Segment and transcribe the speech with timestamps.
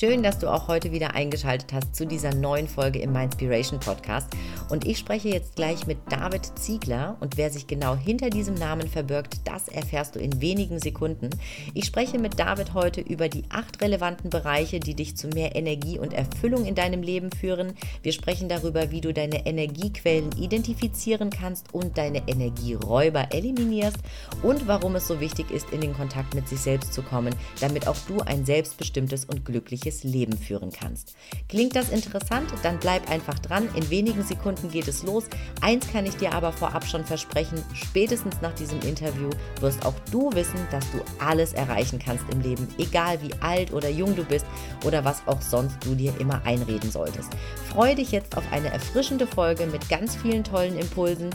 [0.00, 4.28] Schön, dass du auch heute wieder eingeschaltet hast zu dieser neuen Folge im Mindspiration Podcast.
[4.70, 8.88] Und ich spreche jetzt gleich mit David Ziegler und wer sich genau hinter diesem Namen
[8.88, 11.28] verbirgt, das erfährst du in wenigen Sekunden.
[11.74, 15.98] Ich spreche mit David heute über die acht relevanten Bereiche, die dich zu mehr Energie
[15.98, 17.74] und Erfüllung in deinem Leben führen.
[18.02, 23.98] Wir sprechen darüber, wie du deine Energiequellen identifizieren kannst und deine Energieräuber eliminierst
[24.42, 27.86] und warum es so wichtig ist, in den Kontakt mit sich selbst zu kommen, damit
[27.86, 31.14] auch du ein selbstbestimmtes und glückliches glückliches Leben führen kannst.
[31.48, 32.50] Klingt das interessant?
[32.62, 33.68] Dann bleib einfach dran.
[33.74, 35.24] In wenigen Sekunden geht es los.
[35.60, 40.32] Eins kann ich dir aber vorab schon versprechen, spätestens nach diesem Interview wirst auch du
[40.32, 44.46] wissen, dass du alles erreichen kannst im Leben, egal wie alt oder jung du bist
[44.84, 47.30] oder was auch sonst du dir immer einreden solltest.
[47.68, 51.30] Freue dich jetzt auf eine erfrischende Folge mit ganz vielen tollen Impulsen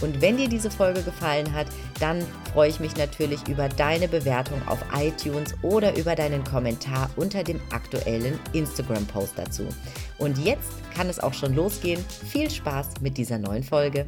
[0.00, 1.66] und wenn dir diese Folge gefallen hat,
[2.00, 7.42] dann freue ich mich natürlich über deine Bewertung auf iTunes oder über deinen Kommentar unter
[7.42, 9.66] dem aktuellen Instagram-Post dazu.
[10.18, 12.04] Und jetzt kann es auch schon losgehen.
[12.28, 14.06] Viel Spaß mit dieser neuen Folge.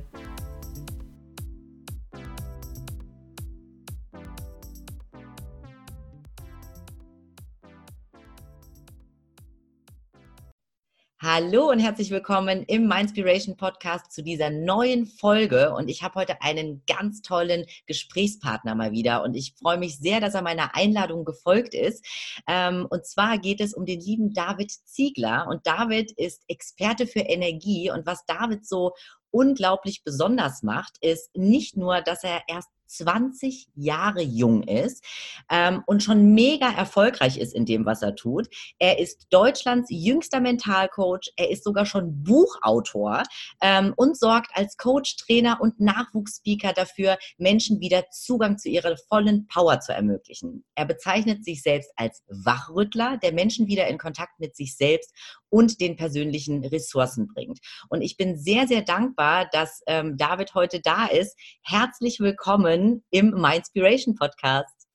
[11.28, 15.74] Hallo und herzlich willkommen im Mindspiration Podcast zu dieser neuen Folge.
[15.74, 19.24] Und ich habe heute einen ganz tollen Gesprächspartner mal wieder.
[19.24, 22.06] Und ich freue mich sehr, dass er meiner Einladung gefolgt ist.
[22.46, 25.48] Ähm, und zwar geht es um den lieben David Ziegler.
[25.50, 27.90] Und David ist Experte für Energie.
[27.90, 28.92] Und was David so
[29.32, 35.04] unglaublich besonders macht, ist nicht nur, dass er erst 20 Jahre jung ist
[35.50, 38.48] ähm, und schon mega erfolgreich ist in dem, was er tut.
[38.78, 41.32] Er ist Deutschlands jüngster Mentalcoach.
[41.36, 43.22] Er ist sogar schon Buchautor
[43.60, 49.46] ähm, und sorgt als Coach, Trainer und Nachwuchsspeaker dafür, Menschen wieder Zugang zu ihrer vollen
[49.48, 50.64] Power zu ermöglichen.
[50.74, 55.12] Er bezeichnet sich selbst als Wachrüttler, der Menschen wieder in Kontakt mit sich selbst
[55.56, 57.60] und den persönlichen Ressourcen bringt.
[57.88, 61.34] Und ich bin sehr, sehr dankbar, dass ähm, David heute da ist.
[61.62, 64.86] Herzlich willkommen im Mindspiration Podcast.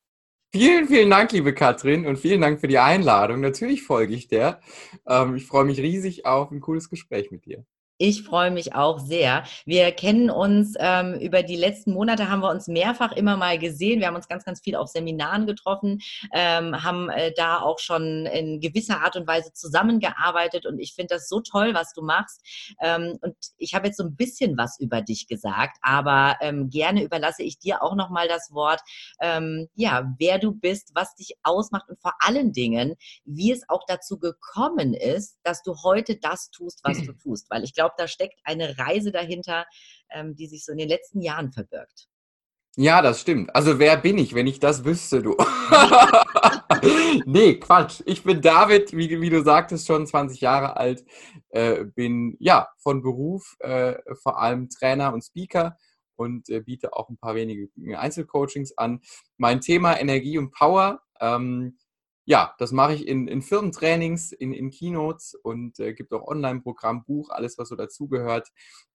[0.54, 3.40] Vielen, vielen Dank, liebe Katrin, und vielen Dank für die Einladung.
[3.40, 4.62] Natürlich folge ich der.
[5.08, 7.66] Ähm, ich freue mich riesig auf ein cooles Gespräch mit dir.
[8.04, 9.44] Ich freue mich auch sehr.
[9.64, 14.00] Wir kennen uns ähm, über die letzten Monate, haben wir uns mehrfach immer mal gesehen.
[14.00, 16.02] Wir haben uns ganz, ganz viel auf Seminaren getroffen,
[16.34, 20.66] ähm, haben äh, da auch schon in gewisser Art und Weise zusammengearbeitet.
[20.66, 22.42] Und ich finde das so toll, was du machst.
[22.82, 27.04] Ähm, und ich habe jetzt so ein bisschen was über dich gesagt, aber ähm, gerne
[27.04, 28.82] überlasse ich dir auch nochmal das Wort,
[29.22, 32.96] ähm, ja, wer du bist, was dich ausmacht und vor allen Dingen,
[33.26, 37.46] wie es auch dazu gekommen ist, dass du heute das tust, was du tust.
[37.52, 39.66] Weil ich glaube, glaube, da steckt eine Reise dahinter,
[40.10, 42.08] ähm, die sich so in den letzten Jahren verbirgt.
[42.78, 43.54] Ja, das stimmt.
[43.54, 45.36] Also wer bin ich, wenn ich das wüsste, du?
[47.26, 48.02] nee, Quatsch.
[48.06, 51.04] Ich bin David, wie, wie, du sagtest, schon 20 Jahre alt,
[51.50, 55.78] äh, bin ja von Beruf äh, vor allem Trainer und Speaker
[56.16, 59.02] und äh, biete auch ein paar wenige Einzelcoachings an.
[59.38, 61.02] Mein Thema Energie und Power.
[61.20, 61.78] Ähm,
[62.26, 67.04] ja, das mache ich in, in Firmentrainings, in, in Keynotes und äh, gibt auch Online-Programm,
[67.04, 68.50] Buch, alles, was so dazugehört.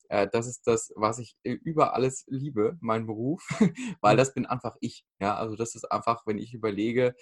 [0.08, 3.46] Äh, das ist das, was ich äh, über alles liebe, mein Beruf,
[4.00, 4.18] weil mhm.
[4.18, 5.04] das bin einfach ich.
[5.20, 7.14] Ja, also das ist einfach, wenn ich überlege,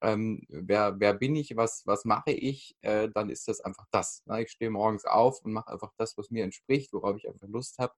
[0.00, 4.22] ähm, wer, wer bin ich, was, was mache ich, äh, dann ist das einfach das.
[4.26, 4.42] Ne?
[4.42, 7.78] Ich stehe morgens auf und mache einfach das, was mir entspricht, worauf ich einfach Lust
[7.78, 7.94] habe.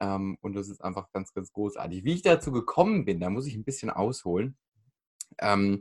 [0.00, 2.04] Ähm, und das ist einfach ganz, ganz großartig.
[2.04, 4.56] Wie ich dazu gekommen bin, da muss ich ein bisschen ausholen.
[5.38, 5.80] Ähm,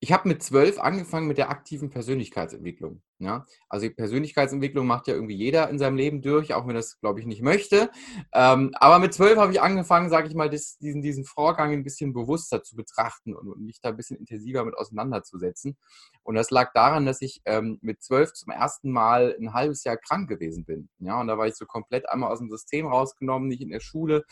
[0.00, 3.02] ich habe mit zwölf angefangen mit der aktiven Persönlichkeitsentwicklung.
[3.18, 3.46] Ja?
[3.68, 7.26] Also Persönlichkeitsentwicklung macht ja irgendwie jeder in seinem Leben durch, auch wenn das, glaube ich,
[7.26, 7.90] nicht möchte.
[8.32, 11.82] Ähm, aber mit zwölf habe ich angefangen, sage ich mal, das, diesen, diesen Vorgang ein
[11.82, 15.76] bisschen bewusster zu betrachten und, und, mich da ein bisschen intensiver mit auseinanderzusetzen.
[16.22, 19.96] Und das lag daran, dass ich ähm, mit zwölf zum ersten Mal ein halbes Jahr
[19.96, 20.88] krank gewesen bin.
[21.00, 21.20] Ja?
[21.20, 24.24] Und da war ich so komplett einmal aus dem System rausgenommen, nicht in der Schule.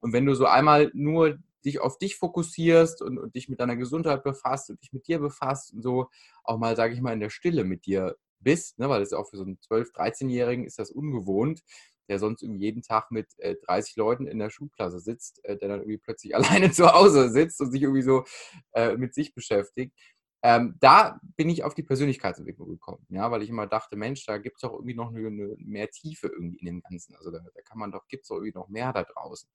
[0.00, 3.76] Und wenn du so einmal nur dich auf dich fokussierst und, und, dich mit deiner
[3.76, 6.08] Gesundheit befasst und dich mit dir befasst und so
[6.44, 9.18] auch mal, sage ich mal, in der Stille mit dir bist, ne, weil das ist
[9.18, 11.62] auch für so einen 12-, 13-Jährigen ist das ungewohnt,
[12.08, 15.68] der sonst irgendwie jeden Tag mit äh, 30 Leuten in der Schulklasse sitzt, äh, der
[15.68, 18.24] dann irgendwie plötzlich alleine zu Hause sitzt und sich irgendwie so
[18.72, 19.96] äh, mit sich beschäftigt.
[20.44, 24.38] Ähm, da bin ich auf die Persönlichkeitsentwicklung gekommen, ja, weil ich immer dachte, Mensch, da
[24.38, 27.14] gibt es doch irgendwie noch eine, eine, mehr Tiefe irgendwie in dem Ganzen.
[27.14, 29.48] Also da, da kann man doch, gibt es doch irgendwie noch mehr da draußen.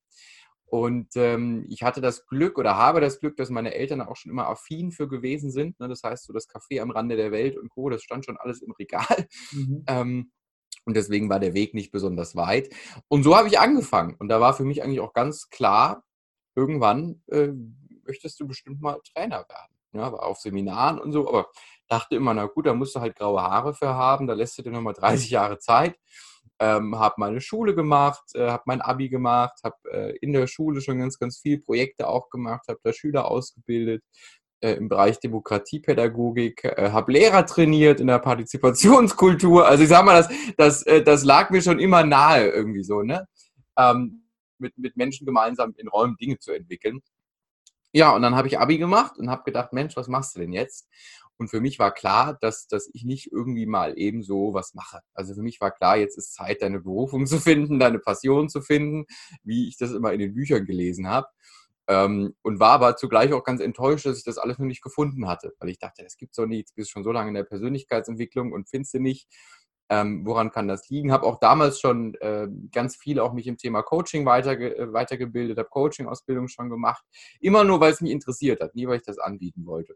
[0.70, 4.32] Und ähm, ich hatte das Glück oder habe das Glück, dass meine Eltern auch schon
[4.32, 5.80] immer affin für gewesen sind.
[5.80, 5.88] Ne?
[5.88, 8.62] Das heißt, so das Café am Rande der Welt und Co., das stand schon alles
[8.62, 9.28] im Regal.
[9.52, 9.84] Mhm.
[9.88, 10.32] Ähm,
[10.86, 12.74] und deswegen war der Weg nicht besonders weit.
[13.10, 14.16] Und so habe ich angefangen.
[14.20, 16.04] Und da war für mich eigentlich auch ganz klar,
[16.56, 17.50] irgendwann äh,
[18.06, 19.78] möchtest du bestimmt mal Trainer werden.
[19.94, 21.48] Ja, war auf Seminaren und so, aber
[21.88, 24.62] dachte immer, na gut, da musst du halt graue Haare für haben, da lässt du
[24.62, 25.98] dir nochmal 30 Jahre Zeit.
[26.60, 30.82] Ähm, habe meine Schule gemacht, äh, habe mein Abi gemacht, habe äh, in der Schule
[30.82, 34.04] schon ganz, ganz viele Projekte auch gemacht, habe da Schüler ausgebildet
[34.62, 39.68] äh, im Bereich Demokratiepädagogik, äh, habe Lehrer trainiert in der Partizipationskultur.
[39.68, 43.04] Also ich sag mal, das, das, äh, das lag mir schon immer nahe irgendwie so,
[43.04, 43.28] ne?
[43.78, 44.24] Ähm,
[44.60, 47.02] mit, mit Menschen gemeinsam in Räumen Dinge zu entwickeln.
[47.94, 50.54] Ja, und dann habe ich Abi gemacht und habe gedacht, Mensch, was machst du denn
[50.54, 50.88] jetzt?
[51.38, 55.02] Und für mich war klar, dass, dass ich nicht irgendwie mal eben so was mache.
[55.14, 58.62] Also für mich war klar, jetzt ist Zeit, deine Berufung zu finden, deine Passion zu
[58.62, 59.06] finden,
[59.44, 61.28] wie ich das immer in den Büchern gelesen habe.
[61.90, 65.28] Ähm, und war aber zugleich auch ganz enttäuscht, dass ich das alles noch nicht gefunden
[65.28, 67.46] hatte, weil ich dachte, das gibt's doch nicht, jetzt bist schon so lange in der
[67.46, 69.28] Persönlichkeitsentwicklung und findest du nicht.
[69.90, 71.14] Ähm, woran kann das liegen?
[71.14, 75.58] Habe auch damals schon äh, ganz viel auch mich im Thema Coaching weiterge äh, weitergebildet,
[75.58, 77.06] habe Coaching-Ausbildung schon gemacht.
[77.40, 79.96] Immer nur, weil es mich interessiert hat, nie weil ich das anbieten wollte.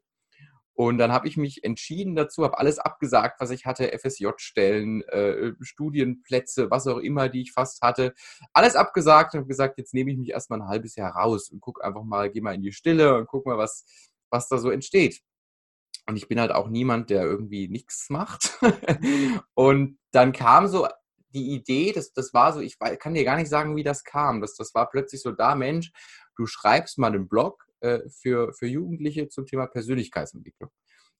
[0.82, 5.54] Und dann habe ich mich entschieden dazu, habe alles abgesagt, was ich hatte, FSJ-Stellen, äh,
[5.62, 8.16] Studienplätze, was auch immer, die ich fast hatte.
[8.52, 11.62] Alles abgesagt und habe gesagt, jetzt nehme ich mich erstmal ein halbes Jahr raus und
[11.62, 13.86] gucke einfach mal, gehe mal in die Stille und guck mal, was,
[14.32, 15.22] was da so entsteht.
[16.08, 18.58] Und ich bin halt auch niemand, der irgendwie nichts macht.
[19.54, 20.88] und dann kam so
[21.30, 24.42] die Idee, das, das war so, ich kann dir gar nicht sagen, wie das kam.
[24.42, 25.92] Das, das war plötzlich so da, Mensch,
[26.38, 30.70] du schreibst mal einen Blog äh, für, für Jugendliche zum Thema Persönlichkeitsentwicklung.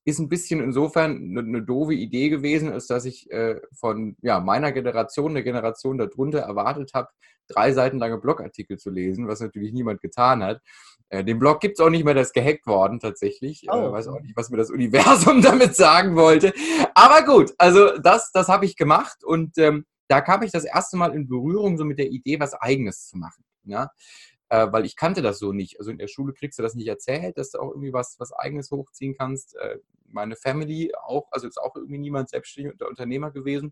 [0.04, 4.40] Ist ein bisschen insofern eine, eine doofe Idee gewesen, als dass ich äh, von ja,
[4.40, 7.10] meiner Generation, der Generation darunter erwartet habe,
[7.48, 10.62] drei Seiten lange Blogartikel zu lesen, was natürlich niemand getan hat.
[11.10, 13.68] Äh, den Blog gibt es auch nicht mehr, der ist gehackt worden tatsächlich.
[13.68, 13.90] Äh, oh.
[13.90, 16.54] Äh, weiß auch nicht, was mir das Universum damit sagen wollte.
[16.96, 20.98] Aber gut, also das, das habe ich gemacht und ähm, da kam ich das erste
[20.98, 23.44] Mal in Berührung so mit der Idee, was Eigenes zu machen.
[23.64, 23.90] Ja?
[24.52, 25.80] Äh, weil ich kannte das so nicht.
[25.80, 28.34] Also in der Schule kriegst du das nicht erzählt, dass du auch irgendwie was, was
[28.34, 29.56] Eigenes hochziehen kannst.
[29.56, 33.72] Äh, meine Family auch, also ist auch irgendwie niemand selbstständig oder Unternehmer gewesen.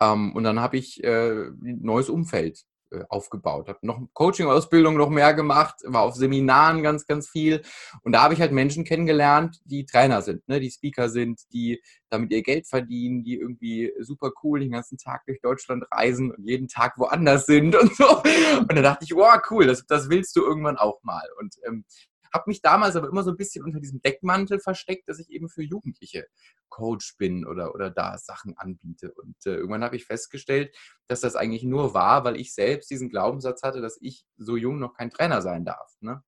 [0.00, 2.64] Ähm, und dann habe ich äh, ein neues Umfeld
[3.08, 3.68] aufgebaut.
[3.68, 7.62] Habe noch Coaching-Ausbildung noch mehr gemacht, war auf Seminaren ganz, ganz viel.
[8.02, 11.80] Und da habe ich halt Menschen kennengelernt, die Trainer sind, ne, die Speaker sind, die
[12.10, 16.44] damit ihr Geld verdienen, die irgendwie super cool den ganzen Tag durch Deutschland reisen und
[16.44, 18.18] jeden Tag woanders sind und so.
[18.18, 21.26] Und da dachte ich, wow, cool, das, das willst du irgendwann auch mal.
[21.40, 21.84] Und ähm,
[22.34, 25.48] habe mich damals aber immer so ein bisschen unter diesem Deckmantel versteckt, dass ich eben
[25.48, 26.26] für Jugendliche
[26.68, 29.12] Coach bin oder, oder da Sachen anbiete.
[29.12, 30.76] Und äh, irgendwann habe ich festgestellt,
[31.06, 34.80] dass das eigentlich nur war, weil ich selbst diesen Glaubenssatz hatte, dass ich so jung
[34.80, 35.94] noch kein Trainer sein darf.
[36.00, 36.22] Ne?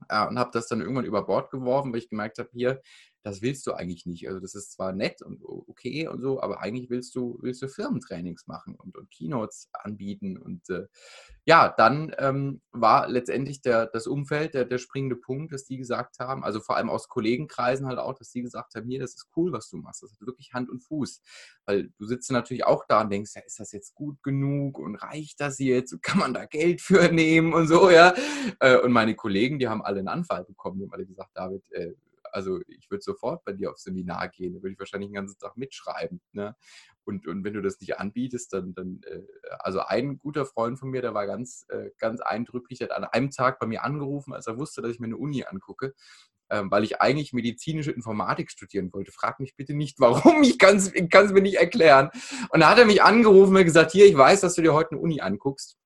[0.00, 2.82] Und habe das dann irgendwann über Bord geworfen, weil ich gemerkt habe, hier,
[3.22, 4.28] das willst du eigentlich nicht.
[4.28, 7.68] Also das ist zwar nett und okay und so, aber eigentlich willst du, willst du
[7.68, 10.38] Firmentrainings machen und, und Keynotes anbieten.
[10.38, 10.86] Und äh,
[11.44, 16.20] ja, dann ähm, war letztendlich der, das Umfeld der, der springende Punkt, dass die gesagt
[16.20, 19.28] haben, also vor allem aus Kollegenkreisen halt auch, dass die gesagt haben, hier, das ist
[19.36, 20.02] cool, was du machst.
[20.02, 21.20] Das hat wirklich Hand und Fuß.
[21.66, 24.96] Weil du sitzt natürlich auch da und denkst, ja, ist das jetzt gut genug und
[24.96, 26.00] reicht das jetzt?
[26.02, 28.14] Kann man da Geld für nehmen und so, ja.
[28.60, 31.62] Äh, und meine Kollegen, die haben alle einen Anfall bekommen, die haben alle gesagt, David,
[31.72, 31.94] äh,
[32.32, 35.38] also ich würde sofort bei dir aufs Seminar gehen, da würde ich wahrscheinlich den ganzen
[35.38, 36.20] Tag mitschreiben.
[36.32, 36.54] Ne?
[37.04, 39.22] Und, und wenn du das nicht anbietest, dann, dann äh,
[39.58, 43.30] also ein guter Freund von mir, der war ganz, äh, ganz eindrücklich, hat an einem
[43.30, 45.94] Tag bei mir angerufen, als er wusste, dass ich mir eine Uni angucke,
[46.50, 49.12] ähm, weil ich eigentlich medizinische Informatik studieren wollte.
[49.12, 52.10] Frag mich bitte nicht, warum, ich kann es mir nicht erklären.
[52.50, 54.92] Und da hat er mich angerufen und gesagt, hier, ich weiß, dass du dir heute
[54.92, 55.78] eine Uni anguckst.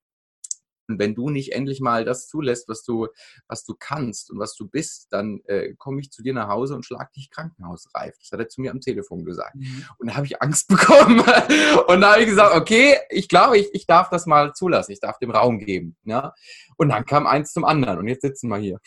[0.87, 3.07] Und wenn du nicht endlich mal das zulässt, was du,
[3.47, 6.75] was du kannst und was du bist, dann äh, komme ich zu dir nach Hause
[6.75, 8.15] und schlag dich krankenhausreif.
[8.19, 9.55] Das hat er zu mir am Telefon gesagt.
[9.55, 9.85] Mhm.
[9.97, 11.19] Und da habe ich Angst bekommen.
[11.19, 14.91] und da habe ich gesagt, okay, ich glaube, ich, ich darf das mal zulassen.
[14.91, 15.95] Ich darf dem Raum geben.
[16.03, 16.33] Ja?
[16.77, 17.99] Und dann kam eins zum anderen.
[17.99, 18.79] Und jetzt sitzen wir hier.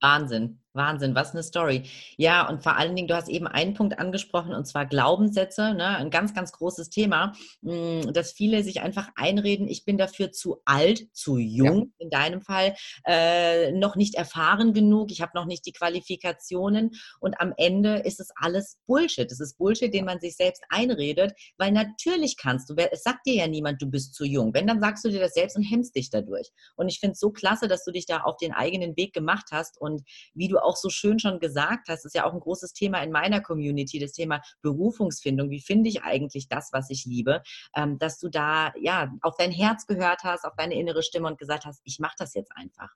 [0.00, 0.61] Wahnsinn.
[0.74, 1.84] Wahnsinn, was eine Story.
[2.16, 5.96] Ja, und vor allen Dingen, du hast eben einen Punkt angesprochen, und zwar Glaubenssätze, ne?
[5.96, 10.62] ein ganz, ganz großes Thema, hm, dass viele sich einfach einreden, ich bin dafür zu
[10.64, 12.04] alt, zu jung, ja.
[12.04, 12.74] in deinem Fall,
[13.06, 18.20] äh, noch nicht erfahren genug, ich habe noch nicht die Qualifikationen und am Ende ist
[18.20, 19.30] es alles Bullshit.
[19.30, 23.34] Es ist Bullshit, den man sich selbst einredet, weil natürlich kannst du, es sagt dir
[23.34, 24.54] ja niemand, du bist zu jung.
[24.54, 26.50] Wenn, dann sagst du dir das selbst und hemmst dich dadurch.
[26.76, 29.46] Und ich finde es so klasse, dass du dich da auf den eigenen Weg gemacht
[29.50, 30.02] hast und
[30.34, 33.10] wie du auch so schön schon gesagt hast, ist ja auch ein großes Thema in
[33.10, 35.50] meiner Community, das Thema Berufungsfindung.
[35.50, 37.42] Wie finde ich eigentlich das, was ich liebe?
[37.76, 41.38] Ähm, dass du da ja auf dein Herz gehört hast, auf deine innere Stimme und
[41.38, 42.90] gesagt hast, ich mache das jetzt einfach.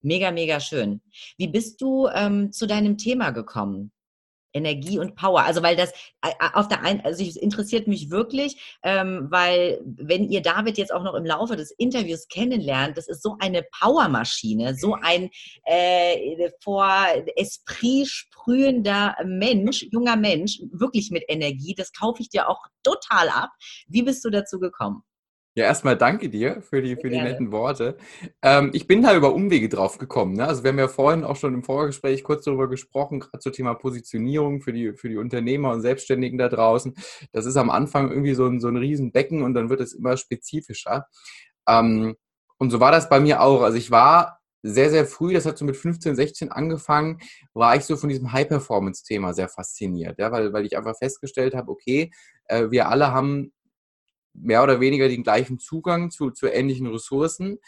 [0.00, 1.00] Mega, mega schön.
[1.38, 3.92] Wie bist du ähm, zu deinem Thema gekommen?
[4.52, 5.42] Energie und Power.
[5.42, 5.90] Also weil das
[6.22, 10.78] äh, äh, auf der einen, also es interessiert mich wirklich, ähm, weil wenn ihr David
[10.78, 15.30] jetzt auch noch im Laufe des Interviews kennenlernt, das ist so eine Powermaschine, so ein
[15.64, 16.88] äh, vor
[17.36, 21.74] Esprit sprühender Mensch, junger Mensch, wirklich mit Energie.
[21.76, 23.50] Das kaufe ich dir auch total ab.
[23.88, 25.02] Wie bist du dazu gekommen?
[25.54, 27.98] Ja, erstmal danke dir für die, für die netten Worte.
[28.40, 30.32] Ähm, ich bin da über Umwege drauf gekommen.
[30.32, 30.46] Ne?
[30.46, 33.74] Also wir haben ja vorhin auch schon im Vorgespräch kurz darüber gesprochen, gerade zum Thema
[33.74, 36.94] Positionierung für die, für die Unternehmer und Selbstständigen da draußen.
[37.32, 40.16] Das ist am Anfang irgendwie so ein, so ein Riesenbecken und dann wird es immer
[40.16, 41.06] spezifischer.
[41.68, 42.16] Ähm,
[42.56, 43.60] und so war das bei mir auch.
[43.60, 47.18] Also ich war sehr, sehr früh, das hat so mit 15, 16 angefangen,
[47.52, 51.70] war ich so von diesem High-Performance-Thema sehr fasziniert, ja, weil, weil ich einfach festgestellt habe,
[51.70, 52.10] okay,
[52.46, 53.52] äh, wir alle haben
[54.34, 57.58] mehr oder weniger den gleichen Zugang zu, zu ähnlichen Ressourcen.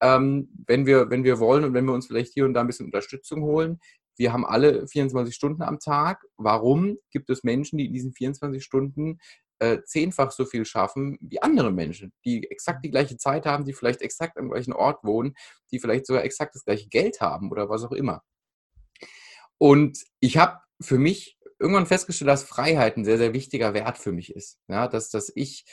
[0.00, 2.66] Ähm, wenn, wir, wenn wir wollen und wenn wir uns vielleicht hier und da ein
[2.66, 3.80] bisschen Unterstützung holen.
[4.16, 6.24] Wir haben alle 24 Stunden am Tag.
[6.36, 9.18] Warum gibt es Menschen, die in diesen 24 Stunden
[9.60, 13.72] äh, zehnfach so viel schaffen wie andere Menschen, die exakt die gleiche Zeit haben, die
[13.72, 15.34] vielleicht exakt am gleichen Ort wohnen,
[15.72, 18.22] die vielleicht sogar exakt das gleiche Geld haben oder was auch immer.
[19.58, 24.12] Und ich habe für mich irgendwann festgestellt, dass Freiheit ein sehr, sehr wichtiger Wert für
[24.12, 24.60] mich ist.
[24.68, 25.64] Ja, dass, dass ich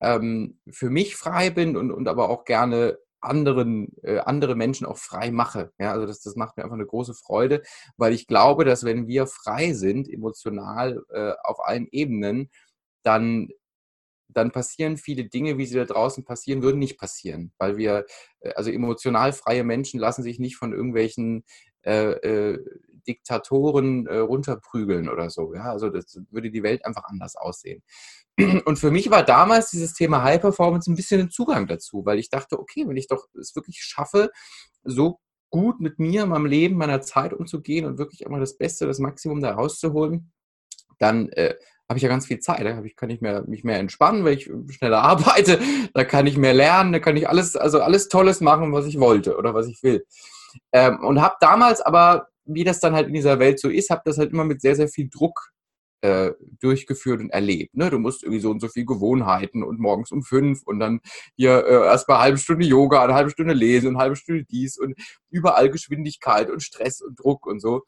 [0.00, 4.98] ähm, für mich frei bin und, und aber auch gerne anderen, äh, andere Menschen auch
[4.98, 5.72] frei mache.
[5.78, 7.62] Ja, also das, das macht mir einfach eine große Freude,
[7.96, 12.50] weil ich glaube, dass wenn wir frei sind, emotional äh, auf allen Ebenen,
[13.02, 13.48] dann,
[14.28, 17.52] dann passieren viele Dinge, wie sie da draußen passieren, würden nicht passieren.
[17.58, 18.06] Weil wir,
[18.40, 21.44] äh, also emotional freie Menschen lassen sich nicht von irgendwelchen
[21.82, 22.64] äh, äh,
[23.06, 25.54] Diktatoren äh, runterprügeln oder so.
[25.54, 27.82] Ja, also das würde die Welt einfach anders aussehen.
[28.64, 32.18] Und für mich war damals dieses Thema High Performance ein bisschen ein Zugang dazu, weil
[32.18, 34.30] ich dachte, okay, wenn ich doch es wirklich schaffe,
[34.82, 35.20] so
[35.50, 39.40] gut mit mir, meinem Leben, meiner Zeit umzugehen und wirklich immer das Beste, das Maximum
[39.40, 40.32] da rauszuholen,
[40.98, 41.54] dann äh,
[41.88, 42.64] habe ich ja ganz viel Zeit.
[42.64, 45.60] Da ich, kann ich mehr, mich mehr entspannen, weil ich schneller arbeite.
[45.92, 46.92] Da kann ich mehr lernen.
[46.92, 50.04] Da kann ich alles, also alles Tolles machen, was ich wollte oder was ich will.
[50.72, 54.02] Ähm, und habe damals aber, wie das dann halt in dieser Welt so ist, habe
[54.04, 55.52] das halt immer mit sehr, sehr viel Druck
[56.02, 57.74] äh, durchgeführt und erlebt.
[57.74, 57.88] Ne?
[57.88, 61.00] Du musst irgendwie so und so viel Gewohnheiten und morgens um fünf und dann
[61.34, 64.76] hier äh, erstmal eine halbe Stunde Yoga, eine halbe Stunde lesen eine halbe Stunde dies
[64.78, 64.94] und
[65.30, 67.84] überall Geschwindigkeit und Stress und Druck und so.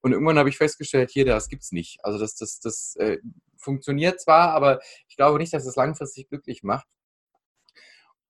[0.00, 1.98] Und irgendwann habe ich festgestellt, hier, das gibt's nicht.
[2.02, 3.18] Also das, das, das äh,
[3.56, 6.88] funktioniert zwar, aber ich glaube nicht, dass es langfristig glücklich macht.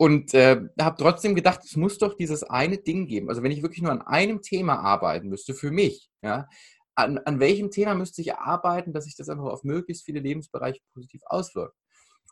[0.00, 3.28] Und äh, habe trotzdem gedacht, es muss doch dieses eine Ding geben.
[3.28, 6.49] Also wenn ich wirklich nur an einem Thema arbeiten müsste, für mich, ja,
[6.95, 10.80] an, an welchem Thema müsste ich arbeiten, dass sich das einfach auf möglichst viele Lebensbereiche
[10.95, 11.76] positiv auswirkt.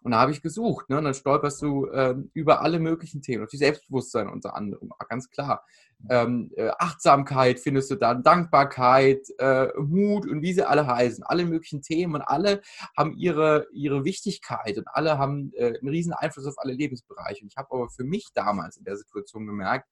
[0.02, 0.98] Und da habe ich gesucht, ne?
[0.98, 5.04] und dann stolperst du äh, über alle möglichen Themen, auf die Selbstbewusstsein unter anderem, ah,
[5.04, 5.64] ganz klar.
[6.08, 11.24] Ähm, äh, Achtsamkeit findest du dann, Dankbarkeit, äh, Mut und wie sie alle heißen.
[11.24, 12.62] Alle möglichen Themen und alle
[12.96, 17.42] haben ihre, ihre Wichtigkeit und alle haben äh, einen riesen Einfluss auf alle Lebensbereiche.
[17.42, 19.88] Und ich habe aber für mich damals in der Situation gemerkt,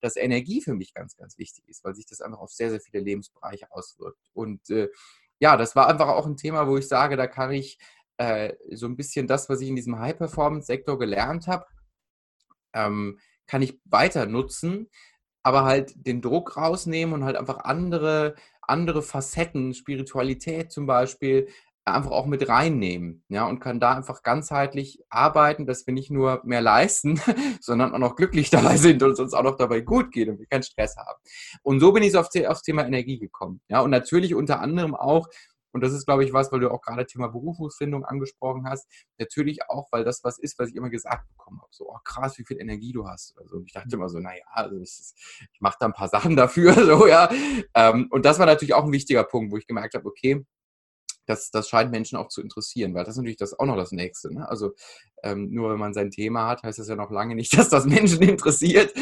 [0.00, 2.80] dass Energie für mich ganz, ganz wichtig ist, weil sich das einfach auf sehr, sehr
[2.80, 4.18] viele Lebensbereiche auswirkt.
[4.32, 4.88] Und äh,
[5.40, 7.78] ja, das war einfach auch ein Thema, wo ich sage, da kann ich
[8.20, 11.64] äh, so ein bisschen das, was ich in diesem High-Performance-Sektor gelernt habe,
[12.74, 14.90] ähm, kann ich weiter nutzen,
[15.42, 21.48] aber halt den Druck rausnehmen und halt einfach andere, andere Facetten, Spiritualität zum Beispiel,
[21.86, 26.42] einfach auch mit reinnehmen, ja, und kann da einfach ganzheitlich arbeiten, dass wir nicht nur
[26.44, 27.18] mehr leisten,
[27.62, 30.38] sondern auch noch glücklich dabei sind und es uns auch noch dabei gut geht und
[30.38, 31.18] wir keinen Stress haben.
[31.62, 34.94] Und so bin ich so auf aufs Thema Energie gekommen, ja, und natürlich unter anderem
[34.94, 35.26] auch,
[35.72, 39.68] und das ist, glaube ich, was, weil du auch gerade Thema Berufungsfindung angesprochen hast, natürlich
[39.68, 42.44] auch, weil das was ist, was ich immer gesagt bekommen habe, so, oh krass, wie
[42.44, 43.36] viel Energie du hast.
[43.38, 45.16] Also ich dachte immer so, naja, also ist,
[45.52, 47.30] ich mache da ein paar Sachen dafür, so, ja.
[47.74, 50.44] Ähm, und das war natürlich auch ein wichtiger Punkt, wo ich gemerkt habe, okay,
[51.30, 53.92] das, das scheint Menschen auch zu interessieren, weil das ist natürlich das auch noch das
[53.92, 54.34] Nächste.
[54.34, 54.48] Ne?
[54.48, 54.72] Also
[55.22, 57.86] ähm, nur wenn man sein Thema hat, heißt das ja noch lange nicht, dass das
[57.86, 58.92] Menschen interessiert.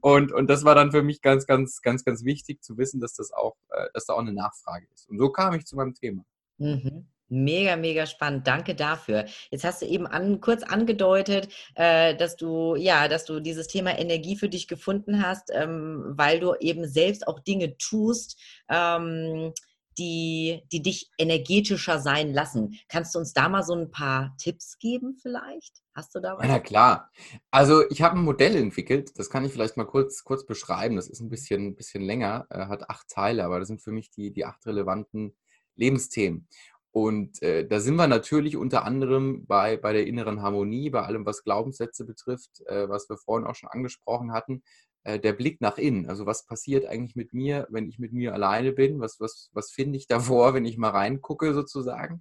[0.00, 3.14] Und, und das war dann für mich ganz, ganz, ganz, ganz wichtig zu wissen, dass
[3.14, 5.08] das auch, äh, dass da auch eine Nachfrage ist.
[5.08, 6.24] Und so kam ich zu meinem Thema.
[6.58, 7.08] Mhm.
[7.30, 8.46] Mega, mega spannend.
[8.46, 9.26] Danke dafür.
[9.50, 13.98] Jetzt hast du eben an, kurz angedeutet, äh, dass du, ja, dass du dieses Thema
[13.98, 18.40] Energie für dich gefunden hast, ähm, weil du eben selbst auch Dinge tust,
[18.70, 19.52] ähm,
[19.98, 22.78] die, die dich energetischer sein lassen.
[22.88, 25.82] Kannst du uns da mal so ein paar Tipps geben vielleicht?
[25.94, 26.46] Hast du da was?
[26.46, 27.10] Ja, na klar.
[27.50, 30.96] Also ich habe ein Modell entwickelt, das kann ich vielleicht mal kurz, kurz beschreiben.
[30.96, 34.10] Das ist ein bisschen, bisschen länger, äh, hat acht Teile, aber das sind für mich
[34.10, 35.34] die, die acht relevanten
[35.74, 36.46] Lebensthemen.
[36.90, 41.26] Und äh, da sind wir natürlich unter anderem bei, bei der inneren Harmonie, bei allem,
[41.26, 44.62] was Glaubenssätze betrifft, äh, was wir vorhin auch schon angesprochen hatten.
[45.04, 46.08] Äh, der Blick nach innen.
[46.08, 49.00] Also was passiert eigentlich mit mir, wenn ich mit mir alleine bin?
[49.00, 52.20] Was, was, was finde ich davor, wenn ich mal reingucke sozusagen?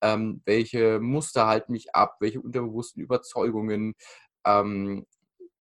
[0.00, 2.16] Ähm, welche Muster halten mich ab?
[2.20, 3.94] Welche unterbewussten Überzeugungen?
[4.44, 5.06] Ähm,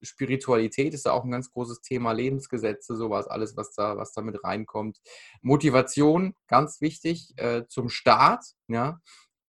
[0.02, 4.20] Spiritualität ist da auch ein ganz großes Thema, Lebensgesetze, sowas, alles, was da, was da
[4.20, 4.98] mit reinkommt.
[5.42, 9.00] Motivation, ganz wichtig, äh, zum Start, ja.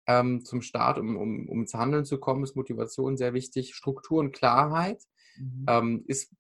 [0.06, 3.74] Ähm, zum Start, um, um, um ins Handeln zu kommen, ist Motivation sehr wichtig.
[3.74, 5.02] Struktur und Klarheit
[5.38, 5.66] mhm.
[5.68, 6.32] ähm, ist,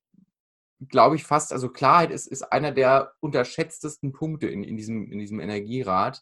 [0.90, 5.20] glaube ich, fast, also Klarheit ist, ist einer der unterschätztesten Punkte in, in, diesem, in
[5.20, 6.22] diesem Energierad.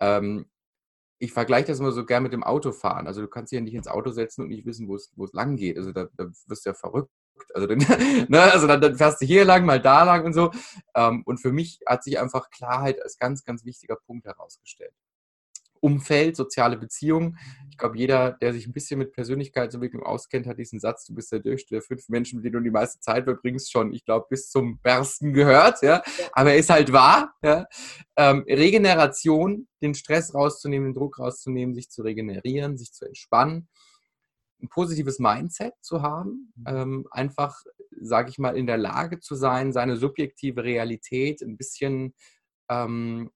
[0.00, 0.46] Ähm,
[1.18, 3.06] ich vergleiche das immer so gern mit dem Autofahren.
[3.06, 5.56] Also du kannst dich ja nicht ins Auto setzen und nicht wissen, wo es, lang
[5.56, 5.78] geht.
[5.78, 7.12] Also da, da wirst du ja verrückt.
[7.54, 7.78] Also, dann,
[8.28, 10.50] ne, also dann, dann, fährst du hier lang, mal da lang und so.
[10.94, 14.94] Ähm, und für mich hat sich einfach Klarheit als ganz, ganz wichtiger Punkt herausgestellt.
[15.82, 17.38] Umfeld, soziale Beziehungen.
[17.70, 21.32] Ich glaube, jeder, der sich ein bisschen mit Persönlichkeitsentwicklung auskennt, hat diesen Satz, du bist
[21.32, 24.26] der Durchschnitt der fünf Menschen, mit denen du die meiste Zeit verbringst, schon, ich glaube,
[24.30, 25.82] bis zum Bersten gehört.
[25.82, 26.02] Ja?
[26.32, 27.34] Aber er ist halt wahr.
[27.42, 27.66] Ja?
[28.16, 33.68] Ähm, Regeneration, den Stress rauszunehmen, den Druck rauszunehmen, sich zu regenerieren, sich zu entspannen
[34.62, 36.64] ein positives Mindset zu haben, mhm.
[36.66, 37.62] ähm, einfach,
[38.00, 42.14] sage ich mal, in der Lage zu sein, seine subjektive Realität ein bisschen,
[42.70, 43.30] ähm,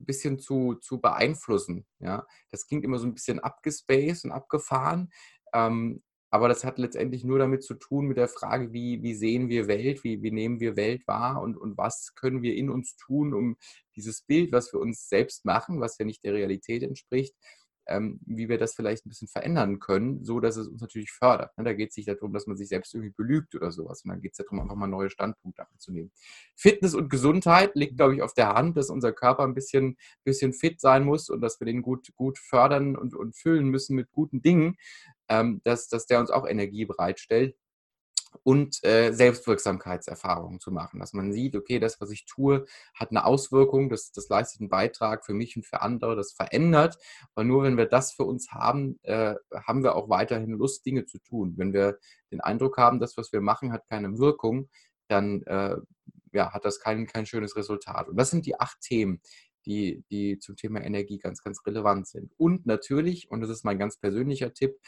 [0.00, 1.86] ein bisschen zu, zu beeinflussen.
[1.98, 2.26] Ja?
[2.50, 5.10] Das klingt immer so ein bisschen abgespaced und abgefahren,
[5.52, 6.02] ähm,
[6.32, 9.66] aber das hat letztendlich nur damit zu tun, mit der Frage, wie, wie sehen wir
[9.66, 13.34] Welt, wie, wie nehmen wir Welt wahr und, und was können wir in uns tun,
[13.34, 13.56] um
[13.96, 17.34] dieses Bild, was wir uns selbst machen, was ja nicht der Realität entspricht,
[17.90, 21.56] ähm, wie wir das vielleicht ein bisschen verändern können, so dass es uns natürlich fördert.
[21.58, 21.64] Ne?
[21.64, 24.32] Da geht es nicht darum, dass man sich selbst irgendwie belügt oder sowas, sondern geht
[24.32, 26.12] es darum, einfach mal neue Standpunkte anzunehmen.
[26.54, 30.52] Fitness und Gesundheit liegt, glaube ich, auf der Hand, dass unser Körper ein bisschen, bisschen
[30.52, 34.10] fit sein muss und dass wir den gut, gut fördern und, und füllen müssen mit
[34.12, 34.76] guten Dingen,
[35.28, 37.56] ähm, dass, dass der uns auch Energie bereitstellt
[38.42, 43.24] und äh, Selbstwirksamkeitserfahrungen zu machen, dass man sieht, okay, das, was ich tue, hat eine
[43.24, 46.98] Auswirkung, das, das leistet einen Beitrag für mich und für andere, das verändert.
[47.34, 51.04] Aber nur wenn wir das für uns haben, äh, haben wir auch weiterhin Lust, Dinge
[51.04, 51.54] zu tun.
[51.56, 51.98] Wenn wir
[52.30, 54.68] den Eindruck haben, das, was wir machen, hat keine Wirkung,
[55.08, 55.76] dann äh,
[56.32, 58.08] ja, hat das kein, kein schönes Resultat.
[58.08, 59.20] Und das sind die acht Themen,
[59.66, 62.32] die, die zum Thema Energie ganz, ganz relevant sind.
[62.38, 64.78] Und natürlich, und das ist mein ganz persönlicher Tipp,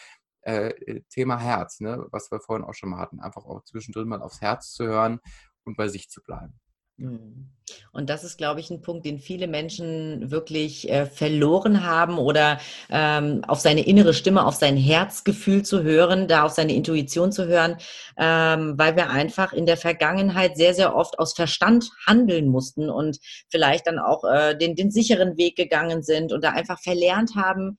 [0.43, 2.07] äh, äh, Thema Herz, ne?
[2.11, 5.21] was wir vorhin auch schon mal hatten, einfach auch zwischendrin mal aufs Herz zu hören
[5.65, 6.61] und bei sich zu bleiben.
[6.99, 7.49] Mhm.
[7.93, 12.59] Und das ist, glaube ich, ein Punkt, den viele Menschen wirklich äh, verloren haben oder
[12.91, 17.47] ähm, auf seine innere Stimme, auf sein Herzgefühl zu hören, da auf seine Intuition zu
[17.47, 17.77] hören,
[18.19, 23.19] ähm, weil wir einfach in der Vergangenheit sehr, sehr oft aus Verstand handeln mussten und
[23.51, 27.79] vielleicht dann auch äh, den, den sicheren Weg gegangen sind und da einfach verlernt haben,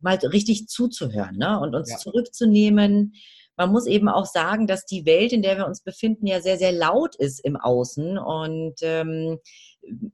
[0.00, 1.60] mal richtig zuzuhören ne?
[1.60, 1.96] und uns ja.
[1.98, 3.14] zurückzunehmen.
[3.56, 6.56] Man muss eben auch sagen, dass die Welt, in der wir uns befinden, ja sehr,
[6.56, 8.16] sehr laut ist im Außen.
[8.16, 9.38] Und ähm,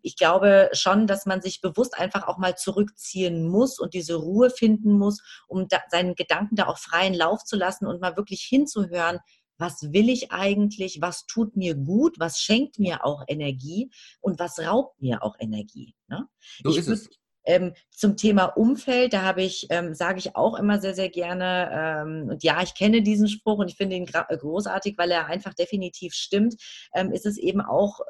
[0.02, 4.50] ich glaube schon, dass man sich bewusst einfach auch mal zurückziehen muss und diese Ruhe
[4.50, 8.42] finden muss, um da, seinen Gedanken da auch freien Lauf zu lassen und mal wirklich
[8.42, 9.18] hinzuhören,
[9.58, 14.58] was will ich eigentlich, was tut mir gut, was schenkt mir auch Energie und was
[14.58, 15.94] raubt mir auch Energie.
[16.08, 16.26] Ne?
[16.62, 17.08] So ich ist es.
[17.46, 21.70] Ähm, zum Thema Umfeld, da habe ich, ähm, sage ich auch immer sehr, sehr gerne,
[21.72, 25.26] ähm, und ja, ich kenne diesen Spruch und ich finde ihn äh, großartig, weil er
[25.26, 26.56] einfach definitiv stimmt,
[26.94, 28.00] ähm, ist es eben auch,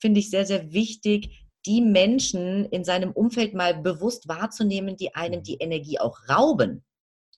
[0.00, 5.42] finde ich, sehr, sehr wichtig, die Menschen in seinem Umfeld mal bewusst wahrzunehmen, die einem
[5.42, 6.84] die Energie auch rauben.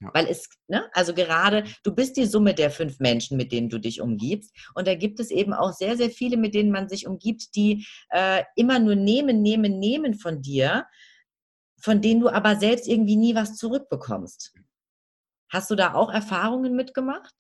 [0.01, 0.11] Ja.
[0.13, 3.79] Weil es, ne, also gerade, du bist die Summe der fünf Menschen, mit denen du
[3.79, 4.55] dich umgibst.
[4.75, 7.87] Und da gibt es eben auch sehr, sehr viele, mit denen man sich umgibt, die
[8.11, 10.85] äh, immer nur nehmen, nehmen, nehmen von dir
[11.81, 14.55] von denen du aber selbst irgendwie nie was zurückbekommst.
[15.51, 17.35] Hast du da auch Erfahrungen mitgemacht?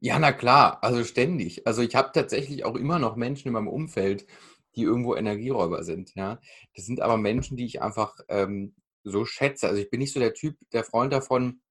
[0.00, 1.66] Ja, na klar, also ständig.
[1.66, 4.26] Also ich habe tatsächlich auch immer noch Menschen in meinem Umfeld,
[4.74, 6.14] die irgendwo Energieräuber sind.
[6.14, 6.38] Ja,
[6.74, 9.68] das sind aber Menschen, die ich einfach ähm, so schätze.
[9.68, 11.62] Also ich bin nicht so der Typ, der Freund davon,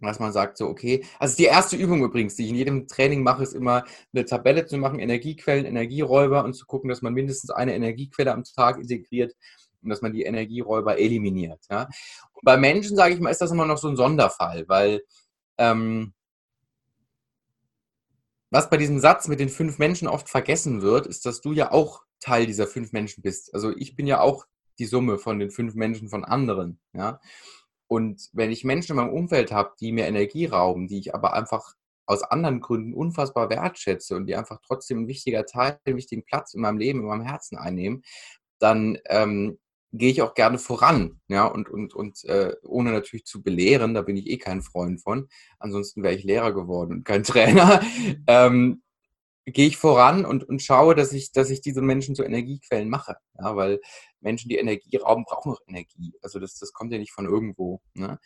[0.00, 3.22] dass man sagt so, okay, also die erste Übung übrigens, die ich in jedem Training
[3.22, 7.50] mache, ist immer eine Tabelle zu machen, Energiequellen, Energieräuber und zu gucken, dass man mindestens
[7.50, 9.34] eine Energiequelle am Tag integriert
[9.82, 11.64] und dass man die Energieräuber eliminiert.
[11.70, 11.88] Ja?
[12.32, 15.02] Und bei Menschen, sage ich mal, ist das immer noch so ein Sonderfall, weil
[15.58, 16.12] ähm,
[18.50, 21.70] was bei diesem Satz mit den fünf Menschen oft vergessen wird, ist, dass du ja
[21.70, 23.54] auch Teil dieser fünf Menschen bist.
[23.54, 24.46] Also ich bin ja auch
[24.78, 26.80] die Summe von den fünf Menschen von anderen.
[26.92, 27.20] Ja?
[27.86, 31.34] Und wenn ich Menschen in meinem Umfeld habe, die mir Energie rauben, die ich aber
[31.34, 31.74] einfach
[32.06, 36.54] aus anderen Gründen unfassbar wertschätze und die einfach trotzdem ein wichtiger Teil, einen wichtigen Platz
[36.54, 38.02] in meinem Leben, in meinem Herzen einnehmen,
[38.58, 39.58] dann ähm,
[39.92, 44.02] gehe ich auch gerne voran, ja, und, und, und äh, ohne natürlich zu belehren, da
[44.02, 45.28] bin ich eh kein Freund von.
[45.58, 47.80] Ansonsten wäre ich Lehrer geworden und kein Trainer.
[48.26, 48.82] Ähm,
[49.46, 53.16] gehe ich voran und, und schaue, dass ich, dass ich diese Menschen zu Energiequellen mache.
[53.38, 53.80] Ja, weil
[54.20, 56.12] Menschen, die Energie rauben, brauchen auch Energie.
[56.22, 57.80] Also das, das kommt ja nicht von irgendwo.
[57.94, 58.18] Ne?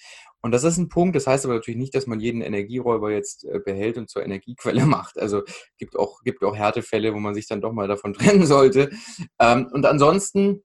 [0.42, 3.44] Und das ist ein Punkt, das heißt aber natürlich nicht, dass man jeden Energieräuber jetzt
[3.44, 5.18] äh, behält und zur Energiequelle macht.
[5.18, 5.42] Also
[5.78, 8.90] gibt auch, gibt auch Härtefälle, wo man sich dann doch mal davon trennen sollte.
[9.38, 10.62] Ähm, und ansonsten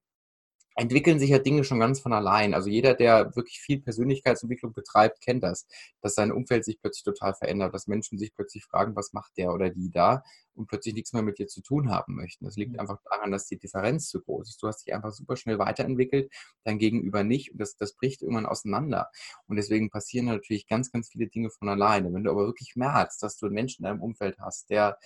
[0.80, 2.54] entwickeln sich ja Dinge schon ganz von allein.
[2.54, 5.68] Also jeder, der wirklich viel Persönlichkeitsentwicklung betreibt, kennt das,
[6.02, 9.54] dass sein Umfeld sich plötzlich total verändert, dass Menschen sich plötzlich fragen, was macht der
[9.54, 10.24] oder die da
[10.56, 12.46] und plötzlich nichts mehr mit dir zu tun haben möchten.
[12.46, 12.80] Das liegt mhm.
[12.80, 14.64] einfach daran, dass die Differenz zu groß ist.
[14.64, 16.32] Du hast dich einfach super schnell weiterentwickelt,
[16.64, 19.10] dein Gegenüber nicht und das, das bricht irgendwann auseinander.
[19.48, 22.14] Und deswegen passieren natürlich ganz, ganz viele Dinge von alleine.
[22.14, 24.98] Wenn du aber wirklich merkst, dass du einen Menschen in deinem Umfeld hast, der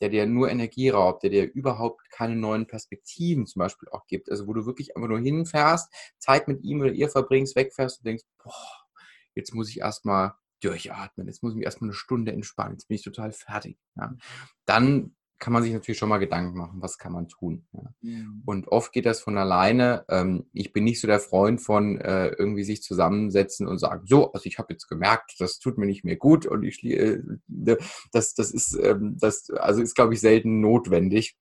[0.00, 4.30] der dir nur Energie raubt, der dir überhaupt keine neuen Perspektiven zum Beispiel auch gibt.
[4.30, 8.06] Also wo du wirklich einfach nur hinfährst, Zeit mit ihm oder ihr verbringst, wegfährst und
[8.06, 8.86] denkst, boah,
[9.34, 12.96] jetzt muss ich erstmal durchatmen, jetzt muss ich mich erstmal eine Stunde entspannen, jetzt bin
[12.96, 13.78] ich total fertig.
[13.96, 14.14] Ja.
[14.66, 17.66] Dann kann man sich natürlich schon mal Gedanken machen, was kann man tun.
[17.72, 17.82] Ja.
[18.02, 18.42] Mhm.
[18.44, 20.04] Und oft geht das von alleine.
[20.08, 24.32] Ähm, ich bin nicht so der Freund von äh, irgendwie sich zusammensetzen und sagen, so,
[24.32, 28.34] also ich habe jetzt gemerkt, das tut mir nicht mehr gut und ich äh, das,
[28.34, 31.36] das ist, ähm, das, also ist, glaube ich, selten notwendig.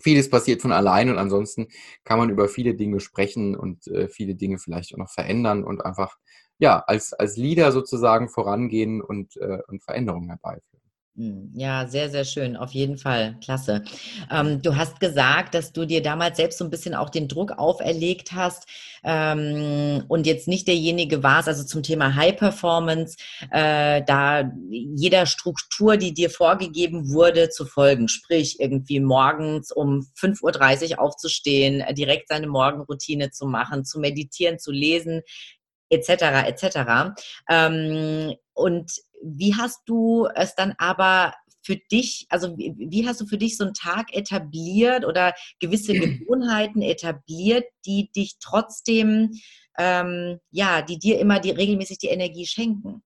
[0.00, 1.66] Vieles passiert von allein und ansonsten
[2.04, 5.84] kann man über viele Dinge sprechen und äh, viele Dinge vielleicht auch noch verändern und
[5.84, 6.16] einfach
[6.58, 10.83] ja als, als Leader sozusagen vorangehen und, äh, und Veränderungen herbeiführen.
[11.16, 13.36] Hm, ja, sehr, sehr schön, auf jeden Fall.
[13.40, 13.84] Klasse.
[14.32, 17.52] Ähm, du hast gesagt, dass du dir damals selbst so ein bisschen auch den Druck
[17.52, 18.66] auferlegt hast
[19.04, 23.16] ähm, und jetzt nicht derjenige warst, also zum Thema High Performance,
[23.52, 28.08] äh, da jeder Struktur, die dir vorgegeben wurde, zu folgen.
[28.08, 34.58] Sprich, irgendwie morgens um 5.30 Uhr aufzustehen, äh, direkt seine Morgenroutine zu machen, zu meditieren,
[34.58, 35.22] zu lesen,
[35.90, 36.46] etc.
[36.46, 37.14] etc.
[37.48, 38.92] Ähm, und
[39.22, 43.64] wie hast du es dann aber für dich, also wie hast du für dich so
[43.64, 49.30] einen Tag etabliert oder gewisse Gewohnheiten etabliert, die dich trotzdem,
[49.78, 53.02] ähm, ja, die dir immer die, regelmäßig die Energie schenken?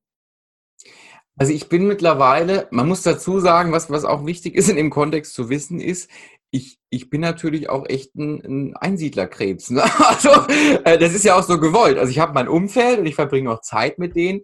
[1.36, 4.90] Also ich bin mittlerweile, man muss dazu sagen, was, was auch wichtig ist in dem
[4.90, 6.10] Kontext zu wissen, ist,
[6.50, 9.70] ich, ich bin natürlich auch echt ein, ein Einsiedlerkrebs.
[9.70, 9.84] Ne?
[9.98, 10.30] Also
[10.84, 11.98] äh, das ist ja auch so gewollt.
[11.98, 14.40] Also ich habe mein Umfeld und ich verbringe auch Zeit mit denen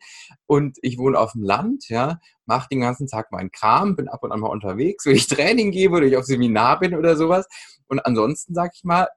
[0.47, 4.23] und ich wohne auf dem Land, ja, mache den ganzen Tag meinen Kram, bin ab
[4.23, 7.47] und an mal unterwegs, wenn ich Training gebe oder ich auf Seminar bin oder sowas.
[7.89, 9.09] Und ansonsten, sag ich mal,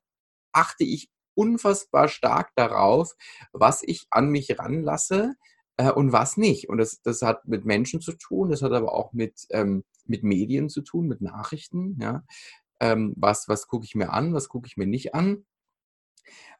[0.53, 3.13] achte ich unfassbar stark darauf,
[3.51, 5.35] was ich an mich ranlasse
[5.75, 6.69] äh, und was nicht.
[6.69, 10.23] Und das, das hat mit Menschen zu tun, das hat aber auch mit, ähm, mit
[10.23, 12.23] Medien zu tun, mit Nachrichten, ja
[12.79, 15.45] ähm, was, was gucke ich mir an, was gucke ich mir nicht an.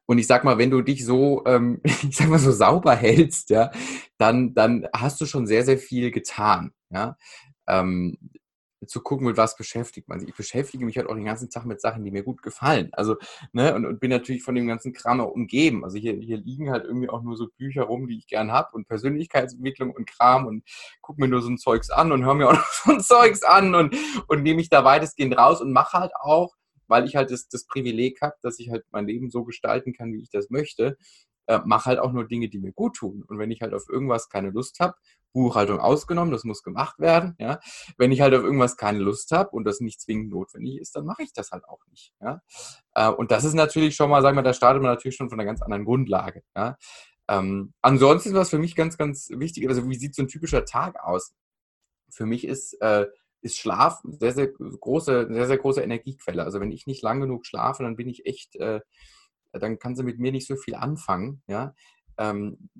[0.06, 3.50] Und ich sag mal, wenn du dich so, ähm, ich sag mal, so sauber hältst,
[3.50, 3.70] ja,
[4.16, 6.72] dann, dann hast du schon sehr, sehr viel getan.
[6.90, 7.16] Ja.
[7.68, 8.16] Ähm,
[8.86, 10.28] zu gucken, mit was beschäftigt man sich.
[10.28, 12.90] Ich beschäftige mich halt auch den ganzen Tag mit Sachen, die mir gut gefallen.
[12.92, 13.16] Also,
[13.52, 15.84] ne, und, und bin natürlich von dem ganzen Kram auch umgeben.
[15.84, 18.70] Also hier, hier liegen halt irgendwie auch nur so Bücher rum, die ich gern habe
[18.76, 20.64] und Persönlichkeitsentwicklung und Kram und
[21.00, 23.42] gucke mir nur so ein Zeugs an und höre mir auch noch so ein Zeugs
[23.42, 23.96] an und,
[24.28, 26.54] und nehme mich da weitestgehend raus und mache halt auch,
[26.86, 30.12] weil ich halt das, das Privileg habe, dass ich halt mein Leben so gestalten kann,
[30.12, 30.96] wie ich das möchte,
[31.48, 33.24] äh, mache halt auch nur Dinge, die mir gut tun.
[33.26, 34.94] Und wenn ich halt auf irgendwas keine Lust habe,
[35.32, 37.34] Buchhaltung ausgenommen, das muss gemacht werden.
[37.38, 37.60] Ja.
[37.96, 41.04] Wenn ich halt auf irgendwas keine Lust habe und das nicht zwingend notwendig ist, dann
[41.04, 42.12] mache ich das halt auch nicht.
[42.20, 42.42] Ja.
[42.94, 45.40] Äh, und das ist natürlich schon mal, sagen wir, da startet man natürlich schon von
[45.40, 46.42] einer ganz anderen Grundlage.
[46.54, 46.76] Ja.
[47.28, 51.02] Ähm, ansonsten, was für mich ganz, ganz wichtig also wie sieht so ein typischer Tag
[51.02, 51.34] aus?
[52.10, 53.06] Für mich ist, äh,
[53.40, 56.42] ist Schlaf sehr, sehr große, sehr, sehr große Energiequelle.
[56.42, 58.80] Also wenn ich nicht lang genug schlafe, dann bin ich echt, äh,
[59.52, 61.42] dann kann sie mit mir nicht so viel anfangen.
[61.46, 61.74] Ja.
[62.18, 62.70] Ähm,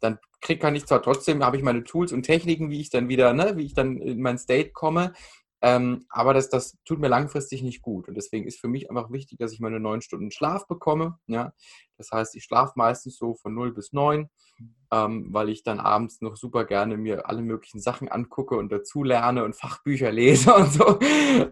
[0.00, 3.08] dann krieg, kann ich zwar trotzdem, habe ich meine Tools und Techniken, wie ich dann
[3.08, 5.12] wieder, ne, wie ich dann in mein State komme,
[5.64, 8.06] ähm, aber das, das tut mir langfristig nicht gut.
[8.06, 11.18] Und deswegen ist für mich einfach wichtig, dass ich meine neun Stunden Schlaf bekomme.
[11.26, 11.54] Ja?
[11.96, 14.28] Das heißt, ich schlafe meistens so von 0 bis 9,
[14.92, 19.04] ähm, weil ich dann abends noch super gerne mir alle möglichen Sachen angucke und dazu
[19.04, 20.98] lerne und Fachbücher lese und so.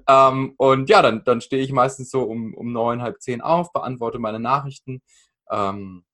[0.07, 3.72] Ähm, und ja, dann, dann stehe ich meistens so um, um neun, halb zehn auf,
[3.72, 5.01] beantworte meine Nachrichten.
[5.51, 6.05] Ähm,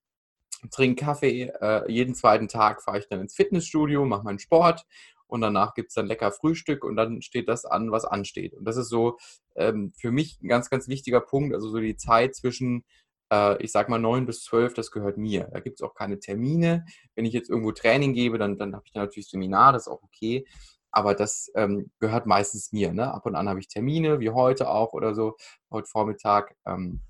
[0.70, 1.50] trinke Kaffee.
[1.60, 4.86] Äh, jeden zweiten Tag fahre ich dann ins Fitnessstudio, mache meinen Sport
[5.28, 8.54] und danach gibt es dann lecker Frühstück und dann steht das an, was ansteht.
[8.54, 9.18] Und das ist so
[9.56, 12.84] ähm, für mich ein ganz, ganz wichtiger Punkt, also so die Zeit zwischen
[13.30, 15.48] äh, ich sag mal neun bis zwölf, das gehört mir.
[15.52, 16.84] Da gibt es auch keine Termine.
[17.14, 19.88] Wenn ich jetzt irgendwo Training gebe, dann, dann habe ich da natürlich Seminar, das ist
[19.88, 20.46] auch okay.
[20.90, 22.92] Aber das ähm, gehört meistens mir.
[22.92, 23.12] Ne?
[23.12, 25.36] Ab und an habe ich Termine, wie heute auch oder so,
[25.70, 26.56] heute Vormittag.
[26.66, 27.02] Ähm,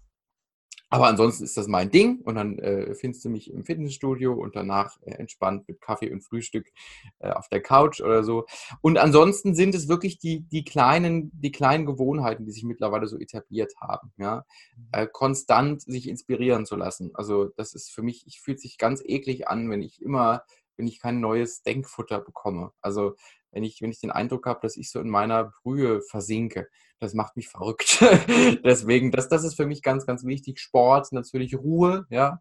[0.90, 4.57] aber ansonsten ist das mein Ding und dann äh, findest du mich im Fitnessstudio und
[4.57, 6.72] danach äh, entspannt mit Kaffee und Frühstück
[7.18, 8.46] äh, auf der Couch oder so.
[8.81, 13.18] Und ansonsten sind es wirklich die, die, kleinen, die kleinen Gewohnheiten, die sich mittlerweile so
[13.18, 14.12] etabliert haben.
[14.16, 14.46] Ja?
[14.92, 17.11] Äh, konstant sich inspirieren zu lassen.
[17.14, 20.44] Also das ist für mich, ich fühlt sich ganz eklig an, wenn ich immer,
[20.79, 22.72] wenn ich kein neues Denkfutter bekomme.
[22.81, 23.14] Also
[23.50, 26.68] wenn ich, wenn ich den Eindruck habe, dass ich so in meiner Brühe versinke.
[27.00, 28.00] Das macht mich verrückt.
[28.64, 30.58] Deswegen, das, das ist für mich ganz, ganz wichtig.
[30.58, 32.40] Sport, natürlich Ruhe, ja.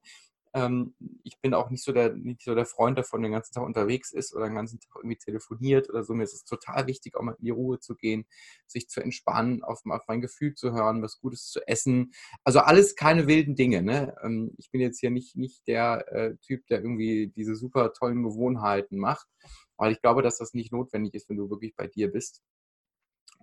[0.58, 3.64] Ähm, ich bin auch nicht so, der, nicht so der Freund davon, den ganzen Tag
[3.64, 6.16] unterwegs ist oder den ganzen Tag irgendwie telefoniert oder so.
[6.16, 8.26] Mir ist es total wichtig, auch mal in die Ruhe zu gehen,
[8.66, 12.12] sich zu entspannen, auf, auf mein Gefühl zu hören, was Gutes zu essen.
[12.44, 13.84] Also alles keine wilden Dinge.
[13.84, 14.16] Ne?
[14.24, 18.24] Ähm, ich bin jetzt hier nicht, nicht der äh, Typ, der irgendwie diese super tollen
[18.24, 19.28] Gewohnheiten macht,
[19.78, 22.42] weil ich glaube, dass das nicht notwendig ist, wenn du wirklich bei dir bist.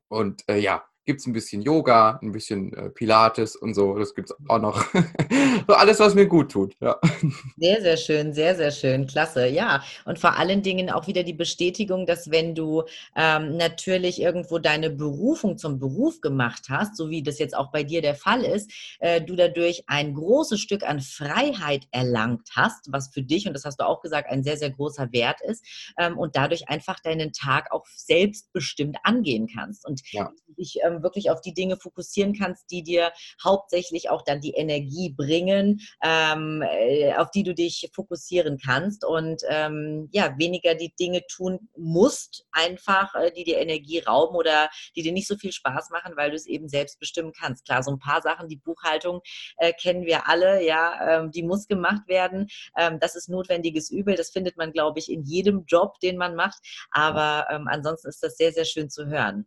[0.08, 3.98] Und äh, ja, gibt es ein bisschen Yoga, ein bisschen äh, Pilates und so.
[3.98, 4.84] Das gibt es auch noch.
[5.68, 6.74] so alles, was mir gut tut.
[6.80, 6.98] Ja.
[7.56, 9.06] Sehr, sehr schön, sehr, sehr schön.
[9.06, 9.46] Klasse.
[9.46, 12.82] Ja, und vor allen Dingen auch wieder die Bestätigung, dass wenn du
[13.16, 17.84] ähm, natürlich irgendwo deine Berufung zum Beruf gemacht hast, so wie das jetzt auch bei
[17.84, 23.08] dir der Fall ist, äh, du dadurch ein großes Stück an Freiheit erlangt hast, was
[23.12, 25.64] für dich, und das hast du auch gesagt, ein sehr, sehr großer Wert ist,
[25.98, 29.86] ähm, und dadurch einfach deinen Tag auch selbstbestimmt angehen kannst.
[29.86, 30.30] Und ja.
[30.56, 35.12] ich ähm, wirklich auf die Dinge fokussieren kannst, die dir hauptsächlich auch dann die Energie
[35.16, 41.22] bringen, ähm, äh, auf die du dich fokussieren kannst und ähm, ja, weniger die Dinge
[41.26, 45.90] tun musst, einfach, äh, die dir Energie rauben oder die dir nicht so viel Spaß
[45.90, 47.64] machen, weil du es eben selbst bestimmen kannst.
[47.64, 49.20] Klar, so ein paar Sachen, die Buchhaltung
[49.56, 52.48] äh, kennen wir alle, ja, ähm, die muss gemacht werden.
[52.76, 54.16] Ähm, das ist notwendiges Übel.
[54.16, 56.58] Das findet man, glaube ich, in jedem Job, den man macht.
[56.90, 59.46] Aber ähm, ansonsten ist das sehr, sehr schön zu hören.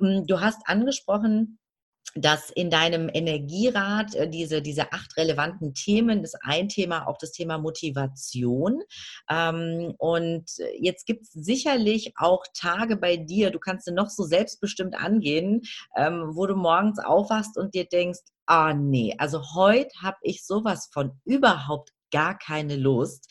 [0.00, 1.58] Hm, du hast angesprochen,
[2.16, 7.30] dass in deinem Energierat äh, diese, diese acht relevanten Themen, das ein Thema auch das
[7.32, 8.82] Thema Motivation.
[9.30, 14.24] Ähm, und jetzt gibt es sicherlich auch Tage bei dir, du kannst du noch so
[14.24, 15.62] selbstbestimmt angehen,
[15.96, 20.90] ähm, wo du morgens aufwachst und dir denkst, ah nee, also heute habe ich sowas
[20.92, 23.30] von überhaupt gar keine Lust.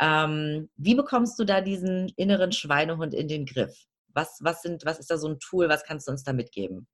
[0.00, 3.87] Ähm, wie bekommst du da diesen inneren Schweinehund in den Griff?
[4.14, 5.68] Was, was, sind, was ist da so ein Tool?
[5.68, 6.86] Was kannst du uns da mitgeben?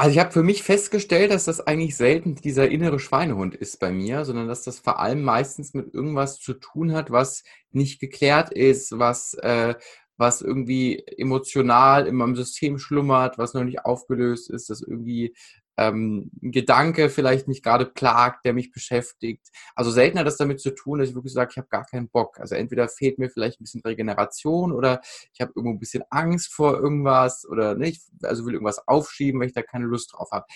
[0.00, 3.92] Also ich habe für mich festgestellt, dass das eigentlich selten dieser innere Schweinehund ist bei
[3.92, 8.50] mir, sondern dass das vor allem meistens mit irgendwas zu tun hat, was nicht geklärt
[8.50, 9.74] ist, was, äh,
[10.16, 15.34] was irgendwie emotional in meinem System schlummert, was noch nicht aufgelöst ist, das irgendwie
[15.76, 19.48] ähm, Gedanke vielleicht mich gerade plagt, der mich beschäftigt.
[19.74, 22.08] Also selten hat das damit zu tun, dass ich wirklich sage, ich habe gar keinen
[22.08, 22.38] Bock.
[22.38, 25.00] Also entweder fehlt mir vielleicht ein bisschen Regeneration oder
[25.32, 29.48] ich habe irgendwo ein bisschen Angst vor irgendwas oder nicht, also will irgendwas aufschieben, weil
[29.48, 30.46] ich da keine Lust drauf habe.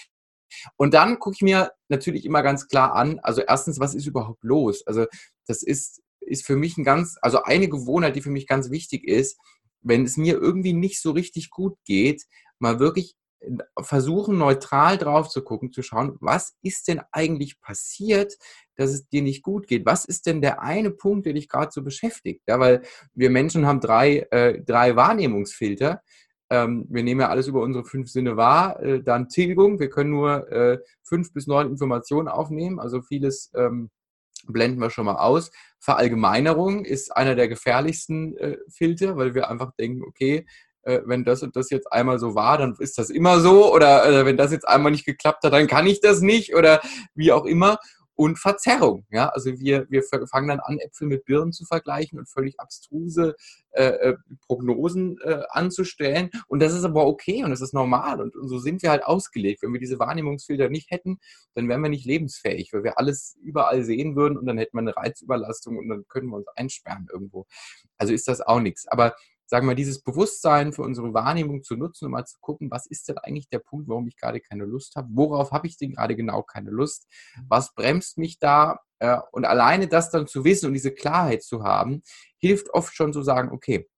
[0.77, 4.45] Und dann gucke ich mir natürlich immer ganz klar an, also erstens, was ist überhaupt
[4.45, 4.87] los?
[4.87, 5.07] Also
[5.47, 9.05] das ist, ist für mich ein ganz, also eine Gewohnheit, die für mich ganz wichtig
[9.05, 9.39] ist,
[9.81, 12.25] wenn es mir irgendwie nicht so richtig gut geht,
[12.59, 13.17] mal wirklich
[13.81, 18.37] versuchen, neutral drauf zu gucken, zu schauen, was ist denn eigentlich passiert,
[18.77, 19.87] dass es dir nicht gut geht?
[19.87, 22.43] Was ist denn der eine Punkt, der dich gerade so beschäftigt?
[22.47, 22.83] Ja, weil
[23.15, 26.03] wir Menschen haben drei, äh, drei Wahrnehmungsfilter.
[26.51, 28.81] Ähm, wir nehmen ja alles über unsere fünf Sinne wahr.
[28.83, 33.91] Äh, dann Tilgung, wir können nur äh, fünf bis neun Informationen aufnehmen, also vieles ähm,
[34.47, 35.51] blenden wir schon mal aus.
[35.79, 40.47] Verallgemeinerung ist einer der gefährlichsten äh, Filter, weil wir einfach denken, okay,
[40.85, 44.07] äh, wenn das und das jetzt einmal so war, dann ist das immer so oder
[44.07, 46.81] äh, wenn das jetzt einmal nicht geklappt hat, dann kann ich das nicht oder
[47.15, 47.79] wie auch immer.
[48.17, 52.29] Und Verzerrung, ja, also wir, wir fangen dann an, Äpfel mit Birnen zu vergleichen und
[52.29, 53.35] völlig abstruse
[53.73, 54.17] äh, äh,
[54.47, 56.31] Prognosen äh, anzustellen.
[56.47, 59.05] Und das ist aber okay und das ist normal und, und so sind wir halt
[59.05, 59.63] ausgelegt.
[59.63, 61.19] Wenn wir diese Wahrnehmungsfilter nicht hätten,
[61.55, 64.83] dann wären wir nicht lebensfähig, weil wir alles überall sehen würden und dann hätten wir
[64.83, 67.47] eine Reizüberlastung und dann können wir uns einsperren irgendwo.
[67.99, 68.87] Also ist das auch nichts.
[68.87, 69.17] Aber
[69.47, 73.09] sagen wir, dieses Bewusstsein für unsere Wahrnehmung zu nutzen, um mal zu gucken, was ist
[73.09, 75.09] denn eigentlich der Punkt, warum ich gerade keine Lust habe?
[75.13, 77.07] Worauf habe ich denn gerade genau keine Lust?
[77.49, 78.81] Was bremst mich da?
[78.99, 82.03] Äh, und alleine das dann zu wissen und diese Klarheit zu haben,
[82.39, 83.89] hilft oft schon zu sagen, okay,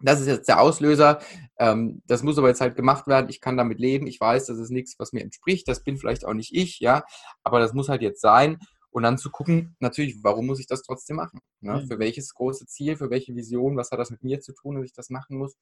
[0.00, 1.20] das ist jetzt der Auslöser.
[1.58, 3.28] Ähm, das muss aber jetzt halt gemacht werden.
[3.30, 4.06] Ich kann damit leben.
[4.06, 5.66] Ich weiß, das ist nichts, was mir entspricht.
[5.66, 7.04] Das bin vielleicht auch nicht ich, ja.
[7.42, 8.58] Aber das muss halt jetzt sein.
[8.98, 11.38] Und dann zu gucken, natürlich, warum muss ich das trotzdem machen?
[11.60, 11.82] Ne?
[11.82, 11.86] Mhm.
[11.86, 14.86] Für welches große Ziel, für welche Vision, was hat das mit mir zu tun, dass
[14.86, 15.56] ich das machen muss?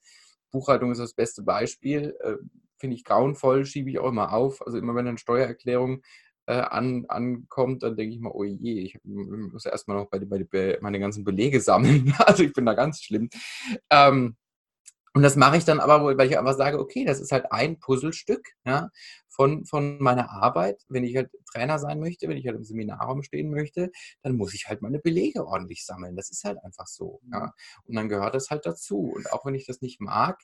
[0.51, 2.17] Buchhaltung ist das beste Beispiel.
[2.21, 2.37] Äh,
[2.79, 4.67] Finde ich grauenvoll, schiebe ich auch immer auf.
[4.67, 6.01] Also immer wenn eine Steuererklärung
[6.47, 10.19] äh, an, ankommt, dann denke ich mal, oh je, ich muss ja erstmal noch bei,
[10.21, 12.15] bei, bei meine ganzen Belege sammeln.
[12.27, 13.29] Also ich bin da ganz schlimm.
[13.91, 14.37] Ähm,
[15.17, 17.79] und das mache ich dann aber, weil ich einfach sage, okay, das ist halt ein
[17.79, 18.91] Puzzlestück ja,
[19.31, 20.85] von, von meiner Arbeit.
[20.91, 24.53] Wenn ich halt Trainer sein möchte, wenn ich halt im Seminarraum stehen möchte, dann muss
[24.53, 26.17] ich halt meine Belege ordentlich sammeln.
[26.17, 27.23] Das ist halt einfach so.
[27.33, 27.55] Ja.
[27.85, 29.11] Und dann gehört das halt dazu.
[29.17, 30.39] Und auch wenn ich das nicht mag,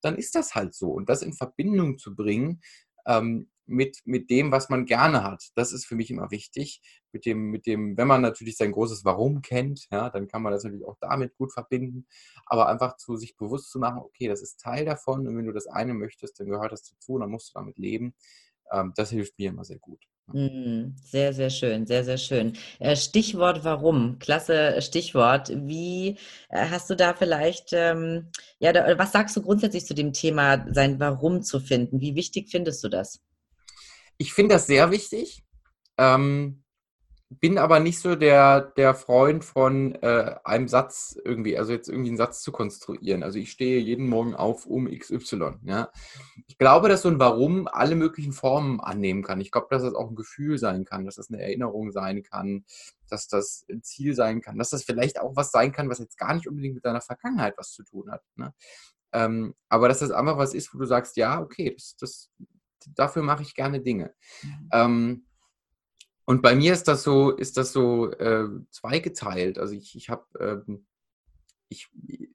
[0.00, 0.90] dann ist das halt so.
[0.90, 2.60] Und das in Verbindung zu bringen
[3.06, 6.80] ähm, mit, mit dem, was man gerne hat, das ist für mich immer wichtig.
[7.12, 10.52] Mit dem, mit dem, wenn man natürlich sein großes Warum kennt, ja, dann kann man
[10.52, 12.06] das natürlich auch damit gut verbinden.
[12.46, 15.52] Aber einfach zu sich bewusst zu machen, okay, das ist Teil davon und wenn du
[15.52, 18.14] das eine möchtest, dann gehört das dazu und dann musst du damit leben.
[18.72, 20.06] Ähm, das hilft mir immer sehr gut.
[20.32, 20.96] Mhm.
[21.04, 22.54] Sehr, sehr schön, sehr, sehr schön.
[22.80, 25.50] Äh, Stichwort warum, klasse Stichwort.
[25.54, 26.16] Wie
[26.48, 30.98] äh, hast du da vielleicht, ähm, ja, was sagst du grundsätzlich zu dem Thema, sein
[30.98, 32.00] Warum zu finden?
[32.00, 33.20] Wie wichtig findest du das?
[34.18, 35.44] Ich finde das sehr wichtig.
[35.98, 36.62] Ähm,
[37.28, 42.10] bin aber nicht so der, der Freund von äh, einem Satz irgendwie, also jetzt irgendwie
[42.10, 43.24] einen Satz zu konstruieren.
[43.24, 45.54] Also ich stehe jeden Morgen auf um XY.
[45.64, 45.90] Ja.
[46.46, 49.40] Ich glaube, dass so ein Warum alle möglichen Formen annehmen kann.
[49.40, 52.64] Ich glaube, dass das auch ein Gefühl sein kann, dass das eine Erinnerung sein kann,
[53.08, 56.18] dass das ein Ziel sein kann, dass das vielleicht auch was sein kann, was jetzt
[56.18, 58.22] gar nicht unbedingt mit deiner Vergangenheit was zu tun hat.
[58.36, 58.54] Ne?
[59.12, 62.30] Ähm, aber dass das einfach was ist, wo du sagst, ja, okay, das, das,
[62.94, 64.14] dafür mache ich gerne Dinge.
[64.42, 64.68] Mhm.
[64.72, 65.26] Ähm,
[66.24, 69.58] und bei mir ist das so, ist das so äh, zweigeteilt.
[69.58, 70.86] Also ich, ich habe ähm,
[71.68, 71.88] ich,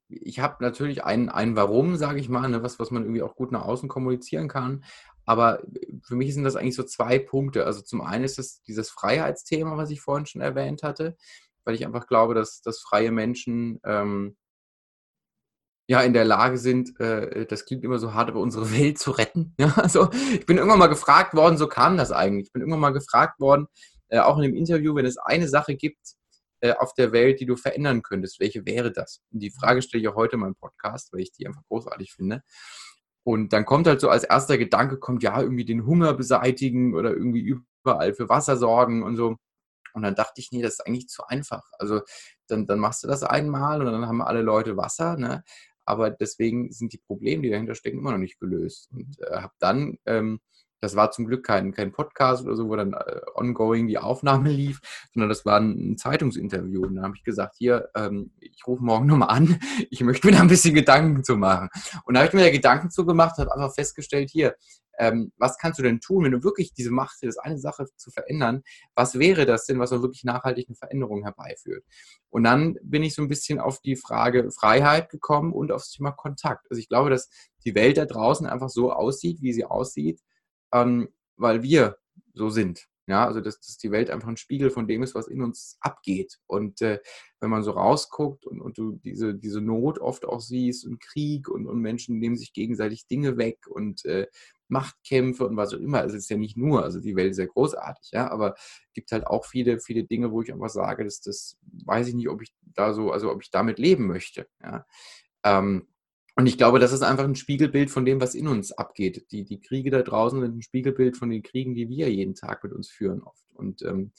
[0.10, 3.36] ich habe natürlich ein, ein Warum, sage ich mal, ne, was, was man irgendwie auch
[3.36, 4.84] gut nach außen kommunizieren kann.
[5.26, 5.62] Aber
[6.04, 7.66] für mich sind das eigentlich so zwei Punkte.
[7.66, 11.16] Also zum einen ist es dieses Freiheitsthema, was ich vorhin schon erwähnt hatte,
[11.64, 14.36] weil ich einfach glaube, dass, dass freie Menschen ähm,
[15.92, 19.12] ja in der Lage sind, äh, das klingt immer so hart, aber unsere Welt zu
[19.12, 19.54] retten.
[19.60, 22.48] Ja, also ich bin irgendwann mal gefragt worden, so kam das eigentlich.
[22.48, 23.68] Ich bin irgendwann mal gefragt worden,
[24.08, 26.00] äh, auch in dem Interview, wenn es eine Sache gibt
[26.62, 29.22] äh, auf der Welt, die du verändern könntest, welche wäre das?
[29.34, 32.14] Und die Frage stelle ich auch heute in meinem Podcast, weil ich die einfach großartig
[32.14, 32.42] finde.
[33.24, 37.12] Und dann kommt halt so als erster Gedanke, kommt ja irgendwie den Hunger beseitigen oder
[37.12, 37.42] irgendwie
[37.84, 39.36] überall für Wasser sorgen und so.
[39.94, 41.64] Und dann dachte ich, nee, das ist eigentlich zu einfach.
[41.78, 42.02] Also
[42.48, 45.18] dann, dann machst du das einmal und dann haben alle Leute Wasser.
[45.18, 45.44] Ne?
[45.86, 48.90] Aber deswegen sind die Probleme, die dahinter stecken, immer noch nicht gelöst.
[48.92, 50.40] Und äh, habe dann, ähm,
[50.82, 54.50] das war zum Glück kein, kein Podcast oder so, wo dann äh, ongoing die Aufnahme
[54.52, 54.82] lief,
[55.14, 56.82] sondern das war ein, Zeitungsinterview.
[56.84, 60.34] Und da habe ich gesagt, hier, ähm, ich rufe morgen nochmal an, ich möchte mir
[60.34, 61.70] da ein bisschen Gedanken zu machen.
[62.06, 64.56] Und da habe ich mir da Gedanken zu gemacht habe einfach festgestellt, hier,
[64.98, 68.12] ähm, was kannst du denn tun, wenn du wirklich diese Macht hast, eine Sache zu
[68.12, 68.62] verändern?
[68.94, 71.84] Was wäre das denn, was auch wirklich nachhaltig eine Veränderung herbeiführt?
[72.30, 76.12] Und dann bin ich so ein bisschen auf die Frage Freiheit gekommen und aufs Thema
[76.12, 76.68] Kontakt.
[76.70, 77.30] Also ich glaube, dass
[77.66, 80.22] die Welt da draußen einfach so aussieht, wie sie aussieht,
[80.74, 81.98] ähm, weil wir
[82.34, 82.88] so sind.
[83.08, 85.76] Ja, also dass, dass die Welt einfach ein Spiegel von dem ist, was in uns
[85.82, 86.40] abgeht.
[86.48, 87.00] Und äh,
[87.42, 91.50] wenn man so rausguckt und, und du diese, diese Not oft auch siehst und Krieg
[91.50, 94.28] und, und Menschen nehmen sich gegenseitig Dinge weg und äh,
[94.70, 96.06] Machtkämpfe und was auch immer.
[96.06, 99.12] Es ist ja nicht nur, also die Welt ist ja großartig, ja, aber es gibt
[99.12, 102.42] halt auch viele, viele Dinge, wo ich einfach sage, dass das weiß ich nicht, ob
[102.42, 104.48] ich da so, also ob ich damit leben möchte.
[104.64, 104.86] Ja.
[105.44, 105.88] Ähm,
[106.36, 109.32] und ich glaube, das ist einfach ein Spiegelbild von dem, was in uns abgeht.
[109.32, 112.64] Die, die Kriege da draußen sind ein Spiegelbild von den Kriegen, die wir jeden Tag
[112.64, 113.44] mit uns führen oft.
[113.54, 114.12] Und ähm,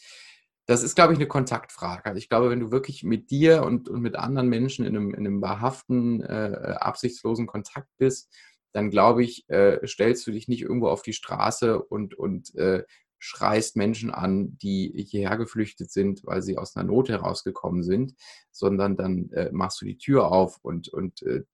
[0.66, 2.04] das ist, glaube ich, eine Kontaktfrage.
[2.04, 5.10] Also ich glaube, wenn du wirklich mit dir und, und mit anderen Menschen in einem,
[5.14, 8.32] in einem wahrhaften, äh, absichtslosen Kontakt bist,
[8.72, 12.84] dann glaube ich, äh, stellst du dich nicht irgendwo auf die Straße und, und äh,
[13.22, 18.16] schreist Menschen an, die hierher geflüchtet sind, weil sie aus einer Not herausgekommen sind,
[18.50, 21.44] sondern dann äh, machst du die Tür auf und, und äh,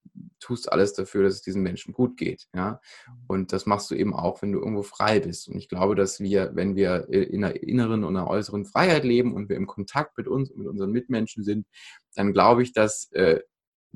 [0.40, 2.48] tust alles dafür, dass es diesen Menschen gut geht.
[2.54, 2.80] Ja?
[3.26, 5.48] Und das machst du eben auch, wenn du irgendwo frei bist.
[5.48, 9.34] Und ich glaube, dass wir, wenn wir in einer inneren und einer äußeren Freiheit leben
[9.34, 11.66] und wir im Kontakt mit uns und mit unseren Mitmenschen sind,
[12.14, 13.40] dann glaube ich, dass äh,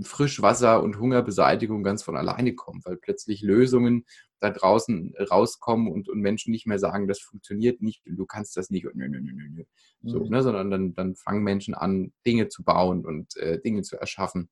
[0.01, 4.07] Frischwasser und Hungerbeseitigung ganz von alleine kommt, weil plötzlich Lösungen
[4.41, 8.57] da draußen rauskommen und, und Menschen nicht mehr sagen, das funktioniert nicht und du kannst
[8.57, 9.65] das nicht und nö, nö, nö, nö.
[10.03, 10.31] So, mhm.
[10.31, 14.49] ne, sondern dann, dann fangen Menschen an, Dinge zu bauen und äh, Dinge zu erschaffen.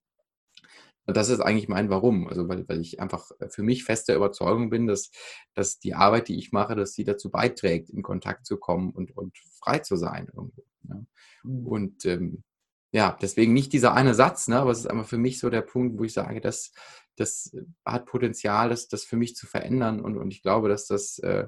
[1.07, 2.29] Und das ist eigentlich mein Warum.
[2.29, 5.11] Also weil, weil ich einfach für mich fest der Überzeugung bin, dass,
[5.55, 9.17] dass die Arbeit, die ich mache, dass sie dazu beiträgt, in Kontakt zu kommen und,
[9.17, 10.63] und frei zu sein irgendwo.
[10.89, 11.03] Ja.
[11.43, 11.67] Mhm.
[11.67, 12.45] Und ähm,
[12.93, 15.63] ja, deswegen nicht dieser eine Satz, ne, aber es ist einfach für mich so der
[15.63, 16.73] Punkt, wo ich sage, das,
[17.17, 20.01] das hat Potenzial, das, das für mich zu verändern.
[20.01, 21.47] Und, und ich glaube, dass das, äh,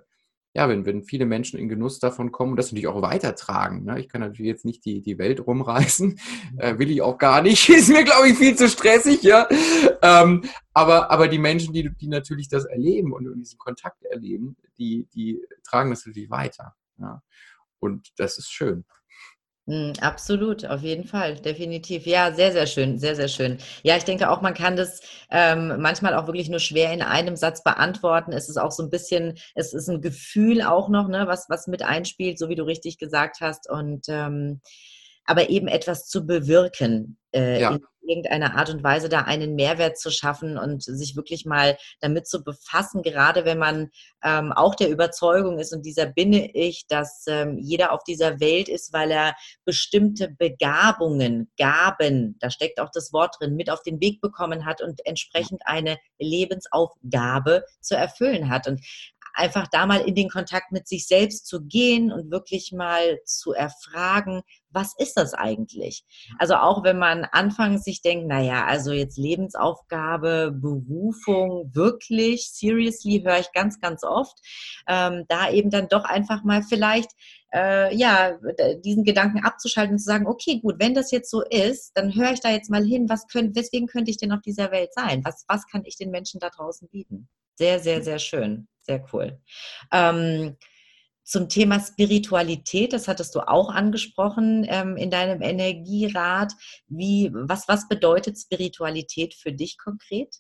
[0.54, 3.84] ja, wenn, wenn viele Menschen in Genuss davon kommen und das natürlich auch weitertragen.
[3.84, 3.98] Ne?
[3.98, 6.20] Ich kann natürlich jetzt nicht die, die Welt rumreißen,
[6.58, 9.48] äh, will ich auch gar nicht, ist mir, glaube ich, viel zu stressig, ja.
[10.02, 14.56] Ähm, aber, aber die Menschen, die, die natürlich das erleben und, und diesen Kontakt erleben,
[14.78, 16.76] die, die tragen das natürlich weiter.
[16.98, 17.22] Ja.
[17.80, 18.84] Und das ist schön.
[19.66, 22.04] Mm, absolut, auf jeden Fall, definitiv.
[22.06, 23.58] Ja, sehr, sehr schön, sehr, sehr schön.
[23.84, 25.00] Ja, ich denke auch, man kann das
[25.30, 28.32] ähm, manchmal auch wirklich nur schwer in einem Satz beantworten.
[28.32, 31.68] Es ist auch so ein bisschen, es ist ein Gefühl auch noch, ne, was, was
[31.68, 33.70] mit einspielt, so wie du richtig gesagt hast.
[33.70, 34.60] Und ähm,
[35.24, 37.70] aber eben etwas zu bewirken äh, ja.
[37.70, 42.26] in irgendeiner Art und Weise da einen Mehrwert zu schaffen und sich wirklich mal damit
[42.26, 43.90] zu befassen, gerade wenn man
[44.24, 48.68] ähm, auch der Überzeugung ist und dieser binne ich, dass ähm, jeder auf dieser Welt
[48.68, 54.00] ist, weil er bestimmte Begabungen, Gaben, da steckt auch das Wort drin, mit auf den
[54.00, 58.66] Weg bekommen hat und entsprechend eine Lebensaufgabe zu erfüllen hat.
[58.66, 58.80] Und
[59.34, 63.52] einfach da mal in den Kontakt mit sich selbst zu gehen und wirklich mal zu
[63.52, 66.04] erfragen, was ist das eigentlich?
[66.38, 73.38] Also auch wenn man anfangs sich denkt, naja, also jetzt Lebensaufgabe, Berufung, wirklich, seriously, höre
[73.38, 74.38] ich ganz, ganz oft,
[74.88, 77.10] ähm, da eben dann doch einfach mal vielleicht
[77.54, 78.38] äh, ja,
[78.82, 82.32] diesen Gedanken abzuschalten und zu sagen, okay, gut, wenn das jetzt so ist, dann höre
[82.32, 85.22] ich da jetzt mal hin, was könnt, weswegen könnte ich denn auf dieser Welt sein?
[85.24, 87.28] Was, was kann ich den Menschen da draußen bieten?
[87.56, 88.68] Sehr, sehr, sehr schön.
[88.82, 89.40] Sehr cool.
[89.92, 90.56] Ähm,
[91.24, 96.52] zum Thema Spiritualität, das hattest du auch angesprochen ähm, in deinem Energierat.
[96.88, 100.34] Wie, was, was bedeutet Spiritualität für dich konkret?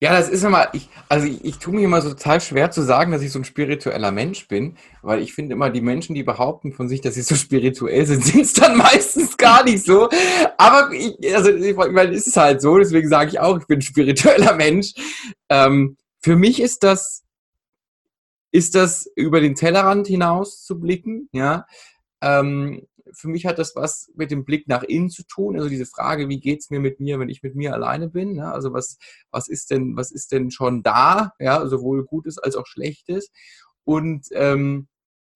[0.00, 2.82] Ja, das ist immer, ich, also ich, ich tue mir immer so total schwer zu
[2.82, 6.22] sagen, dass ich so ein spiritueller Mensch bin, weil ich finde immer, die Menschen, die
[6.22, 10.08] behaupten von sich, dass sie so spirituell sind, sind es dann meistens gar nicht so.
[10.56, 13.78] Aber ich, also ich meine, es ist halt so, deswegen sage ich auch, ich bin
[13.78, 14.92] ein spiritueller Mensch.
[15.48, 17.24] Ähm, für mich ist das,
[18.50, 21.66] ist das über den Tellerrand hinaus zu blicken, ja.
[22.20, 25.56] Ähm, für mich hat das was mit dem Blick nach innen zu tun.
[25.56, 28.34] Also diese Frage, wie geht es mir mit mir, wenn ich mit mir alleine bin?
[28.34, 28.52] Ja?
[28.52, 28.98] Also was,
[29.30, 31.32] was ist denn, was ist denn schon da?
[31.38, 33.30] Ja, sowohl Gutes als auch Schlechtes.
[33.84, 34.88] Und ähm,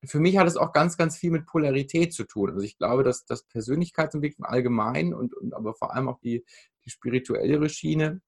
[0.05, 2.51] für mich hat es auch ganz, ganz viel mit Polarität zu tun.
[2.51, 6.45] Also ich glaube, dass das Persönlichkeitsentwicklung allgemein und, und aber vor allem auch die,
[6.85, 8.20] die spirituelle Schiene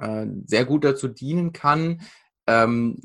[0.00, 2.02] äh, sehr gut dazu dienen kann,
[2.46, 3.00] ähm,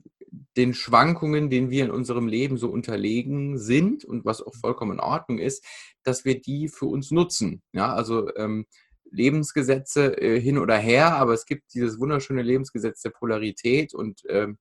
[0.57, 4.99] den Schwankungen, denen wir in unserem Leben so unterlegen sind und was auch vollkommen in
[4.99, 5.65] Ordnung ist,
[6.03, 7.61] dass wir die für uns nutzen.
[7.73, 8.65] Ja, also ähm,
[9.11, 14.57] Lebensgesetze äh, hin oder her, aber es gibt dieses wunderschöne Lebensgesetz der Polarität und ähm,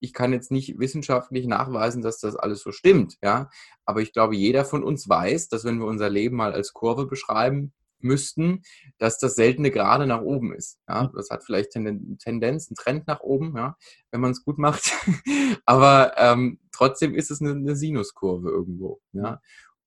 [0.00, 3.50] ich kann jetzt nicht wissenschaftlich nachweisen, dass das alles so stimmt, ja.
[3.84, 7.06] Aber ich glaube, jeder von uns weiß, dass wenn wir unser Leben mal als Kurve
[7.06, 8.62] beschreiben, müssten,
[8.98, 10.78] dass das seltene gerade nach oben ist.
[10.88, 11.10] Ja, mhm.
[11.14, 13.76] das hat vielleicht eine Tendenz, einen Trend nach oben, ja,
[14.10, 14.92] wenn man es gut macht.
[15.66, 19.00] Aber ähm, trotzdem ist es eine, eine Sinuskurve irgendwo.
[19.12, 19.40] Ja.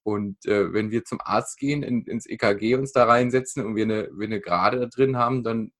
[0.03, 3.83] Und äh, wenn wir zum Arzt gehen, in, ins EKG uns da reinsetzen und wir
[3.83, 5.71] eine, wir eine Gerade da drin haben, dann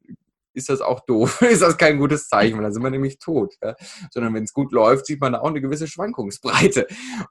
[0.53, 1.41] ist das auch doof.
[1.49, 3.55] ist das kein gutes Zeichen, weil dann sind wir nämlich tot.
[3.63, 3.75] Ja?
[4.11, 6.88] Sondern wenn es gut läuft, sieht man da auch eine gewisse Schwankungsbreite.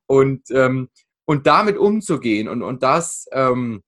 [0.06, 0.88] Und, ähm,
[1.26, 3.82] und damit umzugehen und, und das ähm,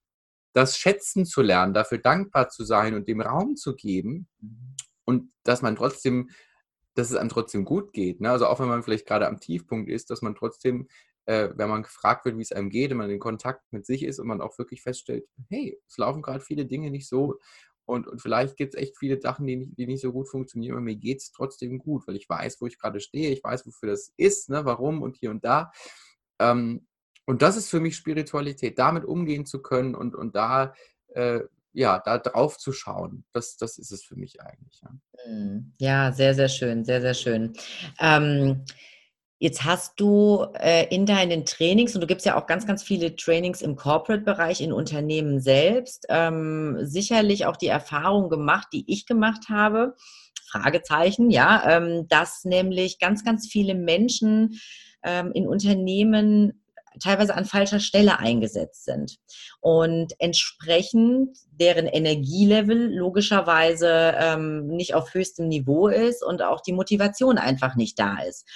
[0.53, 4.75] das schätzen zu lernen, dafür dankbar zu sein und dem Raum zu geben mhm.
[5.05, 6.29] und dass man trotzdem,
[6.95, 8.21] dass es einem trotzdem gut geht.
[8.21, 8.29] Ne?
[8.29, 10.87] Also auch wenn man vielleicht gerade am Tiefpunkt ist, dass man trotzdem,
[11.25, 14.03] äh, wenn man gefragt wird, wie es einem geht, wenn man in Kontakt mit sich
[14.03, 17.39] ist und man auch wirklich feststellt, hey, es laufen gerade viele Dinge nicht so
[17.85, 20.73] und, und vielleicht gibt es echt viele Sachen, die nicht, die nicht so gut funktionieren,
[20.73, 23.65] aber mir geht es trotzdem gut, weil ich weiß, wo ich gerade stehe, ich weiß,
[23.65, 25.71] wofür das ist, ne, warum und hier und da.
[26.39, 26.87] Ähm,
[27.25, 30.73] und das ist für mich Spiritualität, damit umgehen zu können und, und da,
[31.13, 31.41] äh,
[31.73, 33.23] ja, da drauf zu schauen.
[33.31, 34.81] Das, das ist es für mich eigentlich.
[34.81, 34.91] Ja,
[35.27, 35.73] mhm.
[35.79, 37.53] ja sehr, sehr schön, sehr, sehr schön.
[37.99, 38.65] Ähm,
[39.43, 43.13] Jetzt hast du äh, in deinen Trainings, und du gibst ja auch ganz, ganz viele
[43.17, 49.49] Trainings im Corporate-Bereich, in Unternehmen selbst, ähm, sicherlich auch die Erfahrung gemacht, die ich gemacht
[49.49, 49.95] habe,
[50.49, 54.61] Fragezeichen, ja, ähm, dass nämlich ganz, ganz viele Menschen
[55.03, 56.62] ähm, in Unternehmen
[56.99, 59.17] teilweise an falscher Stelle eingesetzt sind
[59.61, 67.37] und entsprechend deren Energielevel logischerweise ähm, nicht auf höchstem Niveau ist und auch die Motivation
[67.37, 68.47] einfach nicht da ist.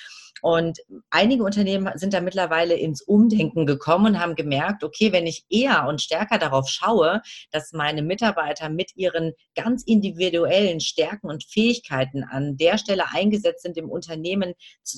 [0.41, 0.79] Und
[1.09, 5.87] einige Unternehmen sind da mittlerweile ins Umdenken gekommen und haben gemerkt, okay, wenn ich eher
[5.87, 7.21] und stärker darauf schaue,
[7.51, 13.77] dass meine Mitarbeiter mit ihren ganz individuellen Stärken und Fähigkeiten an der Stelle eingesetzt sind
[13.77, 14.53] im Unternehmen,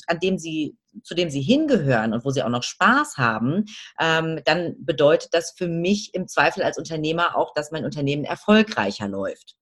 [0.08, 3.66] an dem sie zu dem sie hingehören und wo sie auch noch Spaß haben,
[4.00, 9.08] ähm, dann bedeutet das für mich im Zweifel als Unternehmer auch, dass mein Unternehmen erfolgreicher
[9.08, 9.56] läuft.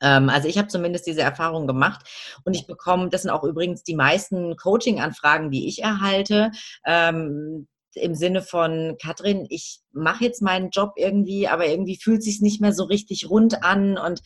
[0.00, 2.06] Ähm, also ich habe zumindest diese Erfahrung gemacht
[2.44, 6.50] und ich bekomme, das sind auch übrigens die meisten Coaching-Anfragen, die ich erhalte.
[6.86, 12.40] Ähm, im Sinne von, Katrin, ich mache jetzt meinen Job irgendwie, aber irgendwie fühlt sich
[12.40, 14.20] nicht mehr so richtig rund an und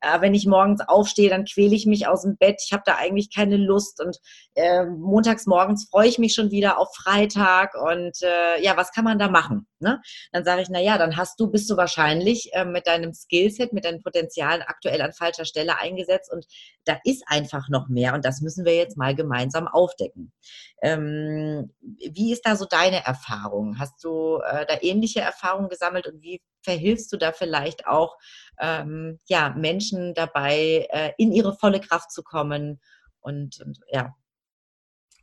[0.00, 2.62] äh, wenn ich morgens aufstehe, dann quäle ich mich aus dem Bett.
[2.64, 4.18] Ich habe da eigentlich keine Lust und
[4.54, 9.04] äh, montags morgens freue ich mich schon wieder auf Freitag und äh, ja, was kann
[9.04, 9.66] man da machen?
[9.80, 10.00] Ne?
[10.32, 13.72] Dann sage ich, na ja, dann hast du, bist du wahrscheinlich äh, mit deinem Skillset,
[13.72, 16.46] mit deinen Potenzialen aktuell an falscher Stelle eingesetzt und
[16.84, 20.32] da ist einfach noch mehr und das müssen wir jetzt mal gemeinsam aufdecken.
[20.80, 23.78] Ähm, wie ist da so deine Erfahrung?
[23.78, 24.74] Hast du äh, da
[25.08, 28.16] ähnliche Erfahrungen gesammelt und wie verhilfst du da vielleicht auch
[28.60, 32.80] ähm, ja, Menschen dabei, äh, in ihre volle Kraft zu kommen
[33.20, 34.14] und, und ja.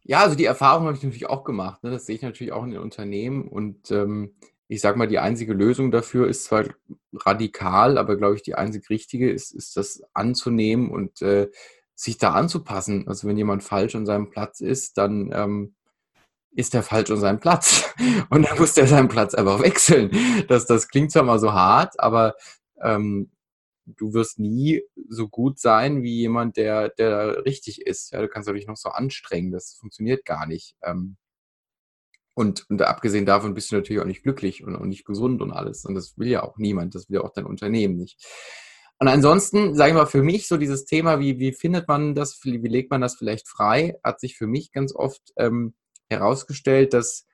[0.03, 1.83] Ja, also die Erfahrung habe ich natürlich auch gemacht.
[1.83, 1.91] Ne?
[1.91, 3.47] Das sehe ich natürlich auch in den Unternehmen.
[3.47, 4.35] Und ähm,
[4.67, 6.65] ich sage mal, die einzige Lösung dafür ist zwar
[7.13, 11.49] radikal, aber glaube ich, die einzig richtige ist, ist das anzunehmen und äh,
[11.95, 13.07] sich da anzupassen.
[13.07, 15.75] Also wenn jemand falsch an seinem Platz ist, dann ähm,
[16.55, 17.93] ist der falsch an seinem Platz.
[18.29, 20.11] Und dann muss der seinen Platz einfach wechseln.
[20.47, 22.35] Das, das klingt zwar mal so hart, aber
[22.81, 23.31] ähm,
[23.85, 28.11] du wirst nie so gut sein wie jemand, der, der richtig ist.
[28.11, 30.75] Ja, du kannst dich noch so anstrengen, das funktioniert gar nicht.
[30.81, 31.17] Ähm,
[32.33, 35.51] und, und abgesehen davon bist du natürlich auch nicht glücklich und, und nicht gesund und
[35.51, 35.85] alles.
[35.85, 38.25] Und das will ja auch niemand, das will ja auch dein Unternehmen nicht.
[38.97, 42.39] Und ansonsten, sage ich mal, für mich so dieses Thema, wie, wie findet man das,
[42.43, 45.73] wie legt man das vielleicht frei, hat sich für mich ganz oft ähm,
[46.09, 47.25] herausgestellt, dass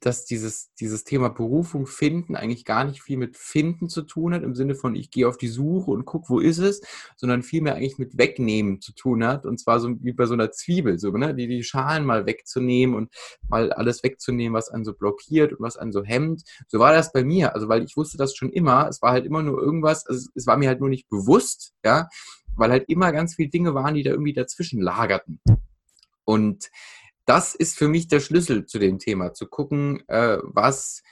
[0.00, 4.42] dass dieses, dieses Thema Berufung finden eigentlich gar nicht viel mit finden zu tun hat,
[4.42, 6.80] im Sinne von ich gehe auf die Suche und gucke, wo ist es,
[7.16, 9.44] sondern vielmehr eigentlich mit wegnehmen zu tun hat.
[9.44, 11.34] Und zwar so wie bei so einer Zwiebel, so, ne?
[11.34, 13.12] die, die Schalen mal wegzunehmen und
[13.48, 16.42] mal alles wegzunehmen, was einen so blockiert und was einen so hemmt.
[16.66, 17.54] So war das bei mir.
[17.54, 18.88] Also, weil ich wusste das schon immer.
[18.88, 22.08] Es war halt immer nur irgendwas, also es war mir halt nur nicht bewusst, ja,
[22.56, 25.40] weil halt immer ganz viele Dinge waren, die da irgendwie dazwischen lagerten.
[26.24, 26.70] Und
[27.26, 31.02] das ist für mich der Schlüssel zu dem Thema, zu gucken, äh, was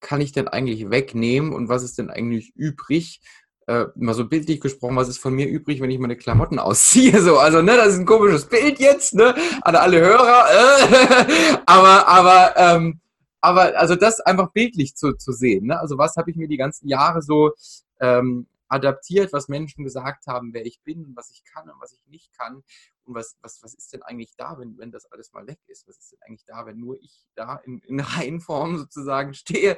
[0.00, 3.20] kann ich denn eigentlich wegnehmen und was ist denn eigentlich übrig.
[3.66, 7.20] Äh, mal so bildlich gesprochen, was ist von mir übrig, wenn ich meine Klamotten ausziehe?
[7.22, 10.44] So, also, ne, das ist ein komisches Bild jetzt, ne, an alle Hörer.
[10.50, 13.00] Äh, aber, aber, ähm,
[13.40, 15.66] aber, also das einfach bildlich zu, zu sehen.
[15.66, 15.80] Ne?
[15.80, 17.52] Also, was habe ich mir die ganzen Jahre so
[18.00, 22.06] ähm, adaptiert, was Menschen gesagt haben, wer ich bin, was ich kann und was ich
[22.08, 22.62] nicht kann.
[23.04, 25.86] Und was, was, was ist denn eigentlich da, wenn, wenn das alles mal weg ist?
[25.86, 29.76] Was ist denn eigentlich da, wenn nur ich da in, in Reihenform sozusagen stehe?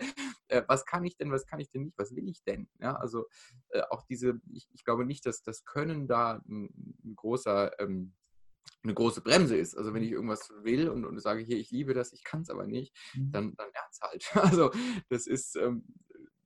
[0.49, 1.99] Äh, was kann ich denn, was kann ich denn nicht?
[1.99, 2.69] Was will ich denn?
[2.79, 3.27] Ja, also
[3.71, 8.15] äh, auch diese, ich, ich glaube nicht, dass das Können da ein, ein großer ähm,
[8.83, 9.77] eine große Bremse ist.
[9.77, 12.51] Also wenn ich irgendwas will und, und sage, hier, ich liebe das, ich kann es
[12.51, 13.33] aber nicht, mhm.
[13.33, 14.25] dann, dann lern's halt.
[14.57, 14.71] Also
[15.09, 15.85] das ist, ähm,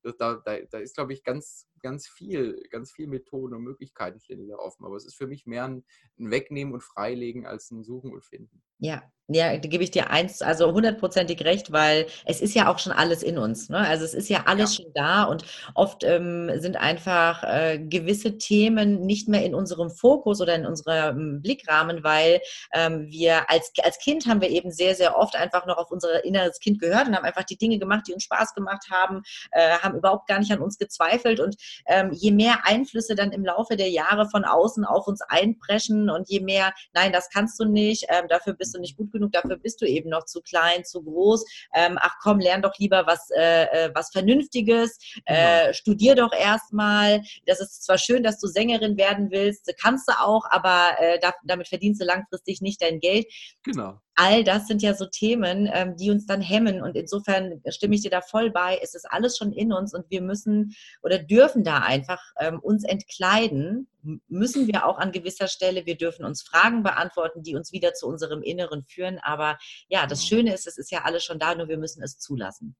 [0.02, 4.48] da, da, da ist, glaube ich, ganz, ganz viel, ganz viel Methoden und Möglichkeiten stehen
[4.48, 4.84] da offen.
[4.84, 5.84] Aber es ist für mich mehr ein,
[6.18, 8.62] ein Wegnehmen und Freilegen als ein Suchen und Finden.
[8.78, 9.02] Ja,
[9.32, 12.92] ja, da gebe ich dir eins, also hundertprozentig recht, weil es ist ja auch schon
[12.92, 13.68] alles in uns.
[13.68, 13.78] Ne?
[13.78, 14.82] Also es ist ja alles ja.
[14.82, 20.40] schon da und oft ähm, sind einfach äh, gewisse Themen nicht mehr in unserem Fokus
[20.40, 22.40] oder in unserem Blickrahmen, weil
[22.74, 26.24] ähm, wir als, als Kind haben wir eben sehr, sehr oft einfach noch auf unser
[26.24, 29.22] inneres Kind gehört und haben einfach die Dinge gemacht, die uns Spaß gemacht haben,
[29.52, 31.54] äh, haben überhaupt gar nicht an uns gezweifelt und
[31.86, 36.28] ähm, je mehr Einflüsse dann im Laufe der Jahre von außen auf uns einpreschen und
[36.28, 39.56] je mehr, nein, das kannst du nicht, ähm, dafür bist du nicht gut genug, dafür
[39.56, 41.44] bist du eben noch zu klein, zu groß.
[41.74, 45.72] Ähm, ach komm, lern doch lieber was, äh, äh was Vernünftiges, äh, genau.
[45.72, 47.22] studier doch erstmal.
[47.46, 51.68] Das ist zwar schön, dass du Sängerin werden willst, kannst du auch, aber äh, damit
[51.68, 53.26] verdienst du langfristig nicht dein Geld.
[53.62, 56.82] Genau all das sind ja so Themen, ähm, die uns dann hemmen.
[56.82, 58.78] Und insofern stimme ich dir da voll bei.
[58.82, 62.84] Es ist alles schon in uns und wir müssen oder dürfen da einfach ähm, uns
[62.84, 63.88] entkleiden.
[64.28, 65.86] Müssen wir auch an gewisser Stelle.
[65.86, 69.18] Wir dürfen uns Fragen beantworten, die uns wieder zu unserem Inneren führen.
[69.22, 69.58] Aber
[69.88, 70.28] ja, das genau.
[70.28, 72.76] Schöne ist, es ist ja alles schon da, nur wir müssen es zulassen.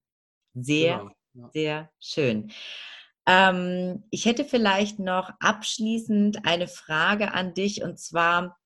[0.54, 0.98] Sehr,
[1.32, 1.46] genau.
[1.46, 1.50] ja.
[1.54, 2.52] sehr schön.
[3.26, 8.59] Ähm, ich hätte vielleicht noch abschließend eine Frage an dich und zwar,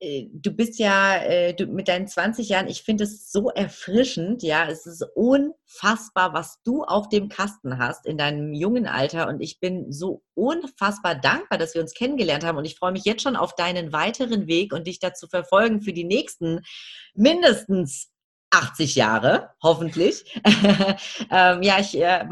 [0.00, 4.66] du bist ja äh, du, mit deinen 20 Jahren, ich finde es so erfrischend, ja,
[4.66, 9.60] es ist unfassbar, was du auf dem Kasten hast in deinem jungen Alter und ich
[9.60, 13.36] bin so unfassbar dankbar, dass wir uns kennengelernt haben und ich freue mich jetzt schon
[13.36, 16.60] auf deinen weiteren Weg und dich dazu verfolgen für die nächsten
[17.14, 18.09] mindestens
[18.50, 20.24] 80 Jahre, hoffentlich.
[21.30, 22.24] ähm, ja, ich, äh,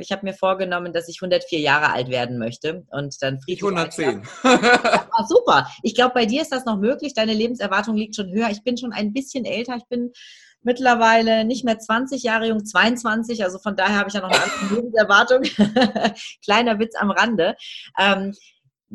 [0.00, 3.58] ich habe mir vorgenommen, dass ich 104 Jahre alt werden möchte und dann friedlich.
[3.58, 4.22] Ich 110.
[4.44, 5.68] ja, super.
[5.82, 7.14] Ich glaube, bei dir ist das noch möglich.
[7.14, 8.50] Deine Lebenserwartung liegt schon höher.
[8.50, 9.76] Ich bin schon ein bisschen älter.
[9.76, 10.12] Ich bin
[10.62, 13.42] mittlerweile nicht mehr 20 Jahre jung, 22.
[13.42, 15.42] Also von daher habe ich ja noch eine andere Lebenserwartung.
[16.44, 17.56] Kleiner Witz am Rande.
[17.98, 18.32] Ähm,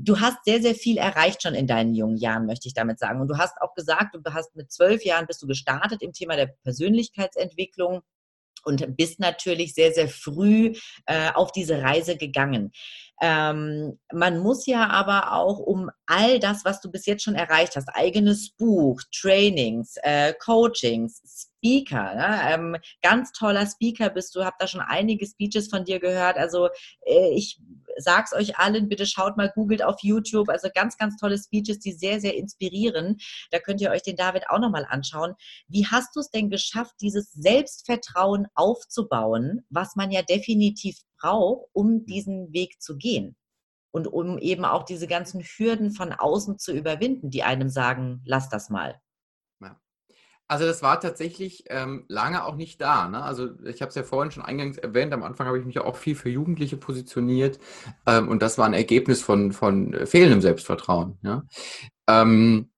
[0.04, 3.22] du hast sehr, sehr viel erreicht schon in deinen jungen Jahren, möchte ich damit sagen.
[3.22, 6.36] Und du hast auch gesagt, du hast mit zwölf Jahren bist du gestartet im Thema
[6.36, 8.02] der Persönlichkeitsentwicklung.
[8.66, 10.74] und bist natürlich sehr, sehr früh
[11.06, 12.72] äh, auf diese Reise gegangen.
[13.22, 17.76] Ähm, man muss ja aber auch um all das, was du bis jetzt schon erreicht
[17.76, 22.40] hast, eigenes Buch, Trainings, äh, Coachings, Speaker, ne?
[22.54, 26.38] ähm, ganz toller Speaker bist du, habt da schon einige Speeches von dir gehört.
[26.38, 26.70] Also
[27.06, 27.60] äh, ich
[27.98, 30.50] sag's euch allen, bitte schaut mal, googelt auf YouTube.
[30.50, 33.18] Also ganz, ganz tolle Speeches, die sehr, sehr inspirieren.
[33.52, 35.36] Da könnt ihr euch den David auch nochmal anschauen.
[35.68, 42.06] Wie hast du es denn geschafft, dieses Selbstvertrauen aufzubauen, was man ja definitiv braucht, um
[42.06, 43.36] diesen Weg zu gehen?
[43.92, 48.50] Und um eben auch diese ganzen Hürden von außen zu überwinden, die einem sagen, lass
[48.50, 49.02] das mal.
[50.50, 53.08] Also das war tatsächlich ähm, lange auch nicht da.
[53.08, 53.22] Ne?
[53.22, 55.96] Also ich habe es ja vorhin schon eingangs erwähnt, am Anfang habe ich mich auch
[55.96, 57.60] viel für Jugendliche positioniert
[58.08, 61.20] ähm, und das war ein Ergebnis von, von fehlendem Selbstvertrauen.
[61.22, 61.44] Ja?
[62.08, 62.72] Ähm,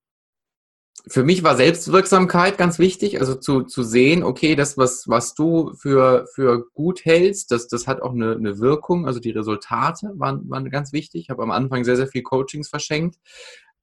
[1.08, 5.74] für mich war Selbstwirksamkeit ganz wichtig, also zu, zu sehen, okay, das, was, was du
[5.74, 10.48] für, für gut hältst, das, das hat auch eine, eine Wirkung, also die Resultate waren,
[10.48, 11.22] waren ganz wichtig.
[11.22, 13.16] Ich habe am Anfang sehr, sehr viel Coachings verschenkt,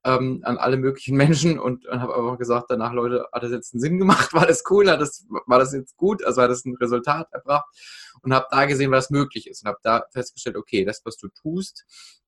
[0.04, 3.74] ähm, an alle möglichen Menschen und, und habe aber gesagt danach, Leute, hat das jetzt
[3.74, 4.32] einen Sinn gemacht?
[4.32, 4.90] War das cool?
[4.90, 6.24] Hat das, war das jetzt gut?
[6.24, 7.68] Also hat das ein Resultat erbracht?
[8.22, 11.28] Und habe da gesehen, was möglich ist und habe da festgestellt, okay, das, was du
[11.28, 11.84] tust,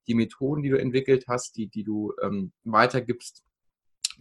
[0.06, 3.42] die Methoden, die du entwickelt hast, die, die du ähm, weitergibst,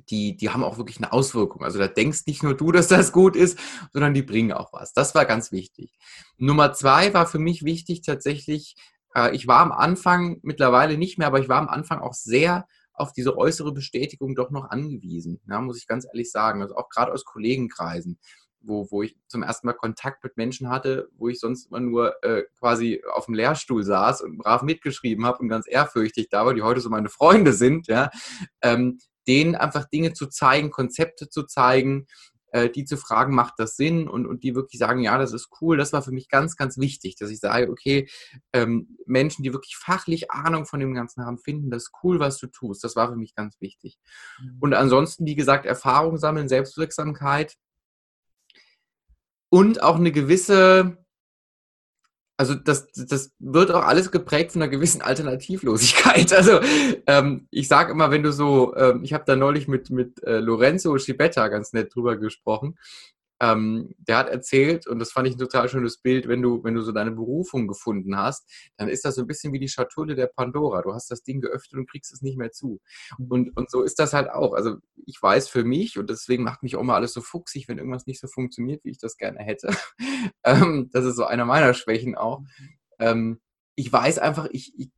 [0.10, 1.64] die, die haben auch wirklich eine Auswirkung.
[1.64, 3.58] Also da denkst nicht nur du, dass das gut ist,
[3.94, 4.94] sondern die bringen auch was.
[4.94, 5.98] Das war ganz wichtig.
[6.38, 8.76] Nummer zwei war für mich wichtig tatsächlich,
[9.16, 12.66] äh, ich war am Anfang mittlerweile nicht mehr, aber ich war am Anfang auch sehr
[12.94, 16.62] auf diese äußere Bestätigung doch noch angewiesen, ja, muss ich ganz ehrlich sagen.
[16.62, 18.20] Also auch gerade aus Kollegenkreisen,
[18.60, 22.24] wo, wo ich zum ersten Mal Kontakt mit Menschen hatte, wo ich sonst immer nur
[22.24, 26.54] äh, quasi auf dem Lehrstuhl saß und brav mitgeschrieben habe und ganz ehrfürchtig da war,
[26.54, 28.10] die heute so meine Freunde sind, ja,
[28.62, 32.08] ähm, denen einfach Dinge zu zeigen, Konzepte zu zeigen,
[32.52, 34.08] äh, die zu fragen, macht das Sinn?
[34.08, 35.78] Und, und die wirklich sagen, ja, das ist cool.
[35.78, 38.10] Das war für mich ganz, ganz wichtig, dass ich sage, okay,
[38.54, 42.48] ähm, Menschen, die wirklich fachlich Ahnung von dem Ganzen haben, finden das cool, was du
[42.48, 42.84] tust.
[42.84, 43.98] Das war für mich ganz wichtig.
[44.42, 44.58] Mhm.
[44.60, 47.58] Und ansonsten, wie gesagt, Erfahrung sammeln, Selbstwirksamkeit
[49.50, 51.01] und auch eine gewisse
[52.42, 56.32] also das, das wird auch alles geprägt von einer gewissen Alternativlosigkeit.
[56.42, 56.60] Also
[57.06, 60.40] ähm, ich sage immer, wenn du so, ähm, ich habe da neulich mit, mit äh,
[60.40, 62.80] Lorenzo Schibetta ganz nett drüber gesprochen,
[63.42, 66.76] ähm, der hat erzählt, und das fand ich ein total schönes Bild, wenn du, wenn
[66.76, 70.14] du so deine Berufung gefunden hast, dann ist das so ein bisschen wie die Schatulle
[70.14, 70.84] der Pandora.
[70.84, 72.80] Du hast das Ding geöffnet und kriegst es nicht mehr zu.
[73.18, 74.54] Und, und so ist das halt auch.
[74.54, 74.76] Also
[75.08, 78.06] ich weiß für mich, und deswegen macht mich auch mal alles so fuchsig, wenn irgendwas
[78.06, 79.70] nicht so funktioniert, wie ich das gerne hätte.
[80.44, 82.44] ähm, das ist so einer meiner Schwächen auch.
[83.00, 83.42] Ähm,
[83.76, 84.92] ich weiß einfach, ich, ich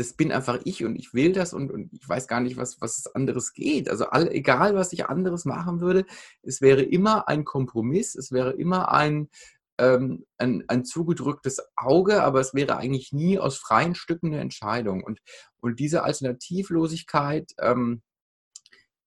[0.00, 2.80] das bin einfach ich und ich will das und, und ich weiß gar nicht, was,
[2.80, 3.90] was anderes geht.
[3.90, 6.06] Also all, egal, was ich anderes machen würde,
[6.42, 9.28] es wäre immer ein Kompromiss, es wäre immer ein,
[9.76, 15.04] ähm, ein, ein zugedrücktes Auge, aber es wäre eigentlich nie aus freien Stücken eine Entscheidung.
[15.04, 15.20] Und,
[15.60, 18.00] und diese Alternativlosigkeit, ähm,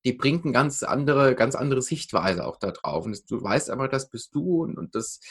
[0.06, 3.06] die bringt eine ganz andere, ganz andere Sichtweise auch da drauf.
[3.06, 5.22] Und du weißt aber, das bist du und, und das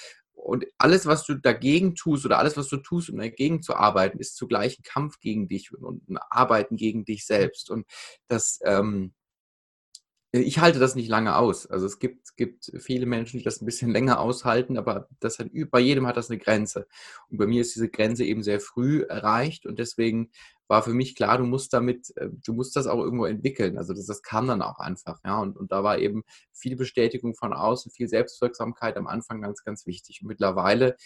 [0.43, 4.19] und alles, was du dagegen tust oder alles, was du tust, um dagegen zu arbeiten,
[4.19, 7.71] ist zugleich ein Kampf gegen dich und, und ein Arbeiten gegen dich selbst.
[7.71, 7.87] Und
[8.27, 9.15] das, ähm,
[10.33, 11.67] ich halte das nicht lange aus.
[11.67, 15.51] Also es gibt, gibt viele Menschen, die das ein bisschen länger aushalten, aber das hat,
[15.71, 16.89] bei jedem hat das eine Grenze.
[17.29, 20.33] Und bei mir ist diese Grenze eben sehr früh erreicht und deswegen
[20.73, 23.77] war für mich klar, du musst damit, äh, du musst das auch irgendwo entwickeln.
[23.77, 25.39] Also das, das kam dann auch einfach, ja.
[25.39, 29.87] Und, und da war eben viel Bestätigung von außen, viel Selbstwirksamkeit am Anfang ganz, ganz
[29.87, 30.23] wichtig.
[30.23, 30.97] Und mittlerweile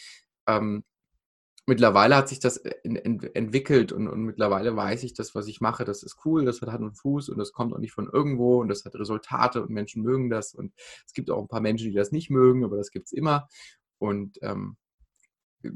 [0.46, 0.84] ähm,
[1.66, 5.84] mittlerweile hat sich das ent entwickelt und, und, mittlerweile weiß ich, das, was ich mache,
[5.84, 8.60] das ist cool, das hat Hand und Fuß und das kommt auch nicht von irgendwo
[8.60, 10.72] und das hat Resultate und Menschen mögen das und
[11.06, 13.48] es gibt auch ein paar Menschen, die das nicht mögen, aber das gibt es immer
[13.98, 14.76] und ähm,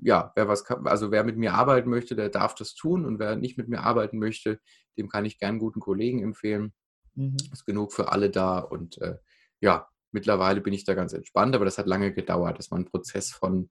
[0.03, 3.37] ja, wer was also wer mit mir arbeiten möchte, der darf das tun und wer
[3.37, 4.61] nicht mit mir arbeiten möchte,
[4.97, 6.73] dem kann ich gern guten Kollegen empfehlen.
[7.15, 7.37] Mhm.
[7.53, 9.17] Ist genug für alle da und äh,
[9.61, 12.59] ja, mittlerweile bin ich da ganz entspannt, aber das hat lange gedauert.
[12.59, 13.71] Das war ein Prozess von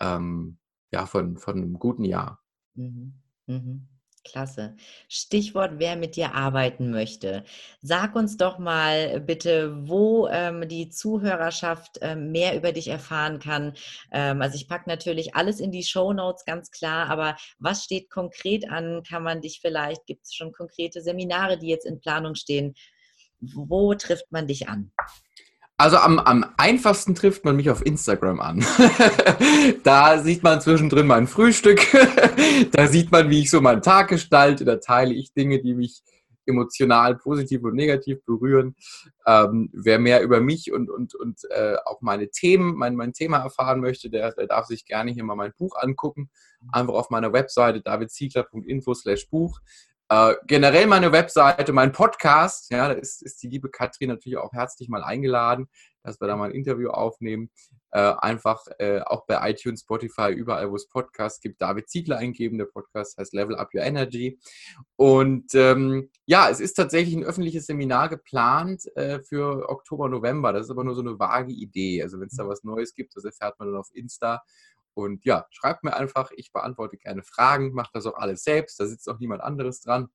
[0.00, 0.58] ähm,
[0.92, 2.42] ja, von, von einem guten Jahr.
[2.74, 3.14] Mhm.
[3.46, 3.88] Mhm.
[4.24, 4.76] Klasse.
[5.08, 7.44] Stichwort, wer mit dir arbeiten möchte.
[7.80, 13.74] Sag uns doch mal bitte, wo ähm, die Zuhörerschaft ähm, mehr über dich erfahren kann.
[14.12, 18.10] Ähm, also ich packe natürlich alles in die Show Notes, ganz klar, aber was steht
[18.10, 19.02] konkret an?
[19.08, 22.74] Kann man dich vielleicht, gibt es schon konkrete Seminare, die jetzt in Planung stehen?
[23.40, 24.92] Wo trifft man dich an?
[25.80, 28.62] Also am, am einfachsten trifft man mich auf Instagram an.
[29.82, 31.80] da sieht man zwischendrin mein Frühstück.
[32.72, 34.66] da sieht man, wie ich so meinen Tag gestalte.
[34.66, 36.02] Da teile ich Dinge, die mich
[36.44, 38.76] emotional positiv und negativ berühren.
[39.26, 43.38] Ähm, wer mehr über mich und, und, und äh, auch meine Themen, mein, mein Thema
[43.38, 46.28] erfahren möchte, der, der darf sich gerne hier mal mein Buch angucken.
[46.72, 49.60] Einfach auf meiner Webseite davidziegler.info slash Buch.
[50.12, 54.52] Äh, generell meine Webseite, mein Podcast, ja, da ist, ist die liebe Katrin natürlich auch
[54.52, 55.68] herzlich mal eingeladen,
[56.02, 57.48] dass wir da mal ein Interview aufnehmen.
[57.92, 62.58] Äh, einfach äh, auch bei iTunes, Spotify, überall, wo es Podcasts gibt, David Ziegler eingeben.
[62.58, 64.40] Der Podcast heißt Level Up Your Energy.
[64.96, 70.52] Und ähm, ja, es ist tatsächlich ein öffentliches Seminar geplant äh, für Oktober, November.
[70.52, 72.02] Das ist aber nur so eine vage Idee.
[72.02, 74.42] Also wenn es da was Neues gibt, das erfährt man dann auf Insta.
[74.94, 78.86] Und ja, schreibt mir einfach, ich beantworte gerne Fragen, mache das auch alles selbst, da
[78.86, 80.08] sitzt auch niemand anderes dran.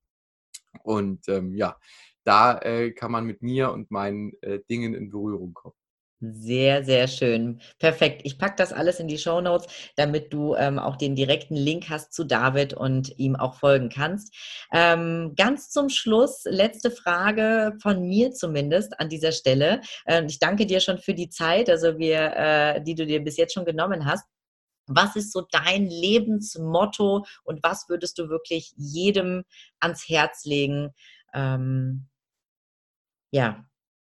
[0.84, 1.78] Und ähm, ja,
[2.24, 5.76] da äh, kann man mit mir und meinen äh, Dingen in Berührung kommen.
[6.22, 7.60] Sehr, sehr schön.
[7.78, 8.22] Perfekt.
[8.24, 9.68] Ich packe das alles in die Show Notes,
[9.98, 14.34] damit du ähm, auch den direkten Link hast zu David und ihm auch folgen kannst.
[14.72, 19.82] Ähm, ganz zum Schluss, letzte Frage von mir zumindest an dieser Stelle.
[20.06, 23.38] Äh, ich danke dir schon für die Zeit, also wir, äh, die du dir bis
[23.38, 24.26] jetzt schon genommen hast.
[24.88, 29.44] Was ist so dein Lebensmotto und was würdest du wirklich jedem
[29.80, 30.94] ans Herz legen?
[31.34, 32.08] Ähm,
[33.32, 33.66] ja,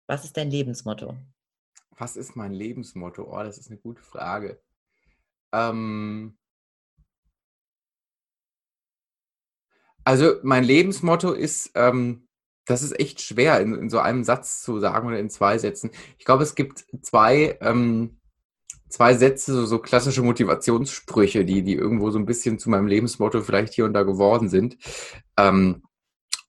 [0.08, 1.18] was ist dein Lebensmotto?
[1.98, 3.24] Was ist mein Lebensmotto?
[3.24, 4.62] Oh, das ist eine gute Frage.
[5.54, 6.38] Ähm,
[10.04, 12.28] also mein Lebensmotto ist, ähm,
[12.66, 15.92] das ist echt schwer in, in, so einem Satz zu sagen oder in zwei Sätzen.
[16.18, 18.20] Ich glaube, es gibt zwei ähm,
[18.96, 23.42] zwei Sätze, so, so klassische Motivationssprüche, die, die irgendwo so ein bisschen zu meinem Lebensmotto
[23.42, 24.78] vielleicht hier und da geworden sind.
[25.38, 25.84] Ähm,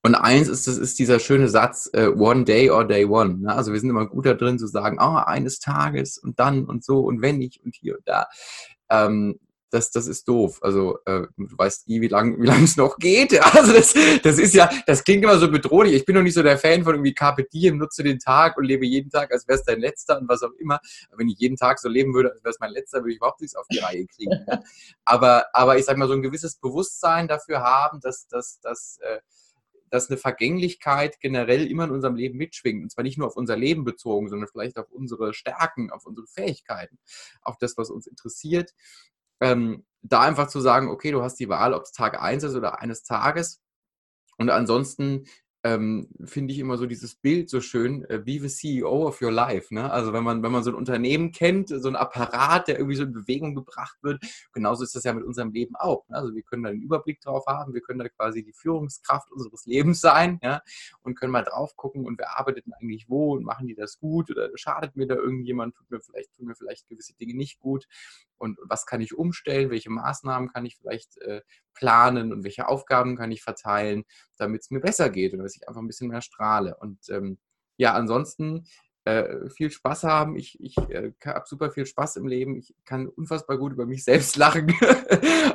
[0.05, 3.39] und eins ist, das ist dieser schöne Satz, äh, one day or day one.
[3.39, 3.53] Ne?
[3.53, 6.85] Also wir sind immer gut da drin zu sagen, oh, eines Tages und dann und
[6.85, 8.29] so und wenn ich und hier und da.
[8.91, 9.41] Ähm,
[9.71, 10.59] das, das ist doof.
[10.63, 13.39] Also äh, du weißt nie, wie lange wie lang es noch geht.
[13.57, 15.95] Also das, das ist ja, das klingt immer so bedrohlich.
[15.95, 18.65] Ich bin noch nicht so der Fan von irgendwie Carpe Diem, nutze den Tag und
[18.65, 20.81] lebe jeden Tag, als wäre es dein letzter und was auch immer.
[21.17, 23.41] Wenn ich jeden Tag so leben würde, als wäre es mein letzter, würde ich überhaupt
[23.41, 24.47] nichts auf die Reihe kriegen.
[25.05, 29.21] aber, aber ich sag mal, so ein gewisses Bewusstsein dafür haben, dass, dass, dass äh,
[29.89, 32.83] dass eine Vergänglichkeit generell immer in unserem Leben mitschwingt.
[32.83, 36.27] Und zwar nicht nur auf unser Leben bezogen, sondern vielleicht auf unsere Stärken, auf unsere
[36.27, 36.99] Fähigkeiten,
[37.41, 38.75] auf das, was uns interessiert
[39.41, 42.55] ähm, da einfach zu sagen, okay, du hast die Wahl, ob es Tag 1 ist
[42.55, 43.61] oder eines Tages.
[44.39, 45.27] Und ansonsten
[45.67, 49.33] ähm, finde ich immer so dieses Bild so schön, äh, be the CEO of your
[49.33, 49.75] life.
[49.75, 49.91] Ne?
[49.91, 53.03] Also wenn man, wenn man so ein Unternehmen kennt, so ein Apparat, der irgendwie so
[53.03, 54.23] in Bewegung gebracht wird,
[54.53, 56.07] genauso ist das ja mit unserem Leben auch.
[56.09, 56.17] Ne?
[56.17, 59.67] Also wir können da einen Überblick drauf haben, wir können da quasi die Führungskraft unseres
[59.67, 60.61] Lebens sein ja?
[61.07, 63.99] Und können mal drauf gucken und wer arbeitet denn eigentlich wo und machen die das
[63.99, 67.59] gut oder schadet mir da irgendjemand, tut mir vielleicht, tun mir vielleicht gewisse Dinge nicht
[67.61, 67.87] gut
[68.39, 71.41] und was kann ich umstellen, welche Maßnahmen kann ich vielleicht äh,
[71.75, 74.05] planen und welche Aufgaben kann ich verteilen,
[74.37, 76.77] damit es mir besser geht und dass ich einfach ein bisschen mehr strahle.
[76.77, 77.39] Und ähm,
[77.77, 78.67] ja, ansonsten
[79.07, 80.37] äh, viel Spaß haben.
[80.37, 82.57] Ich, ich äh, habe super viel Spaß im Leben.
[82.57, 84.75] Ich kann unfassbar gut über mich selbst lachen.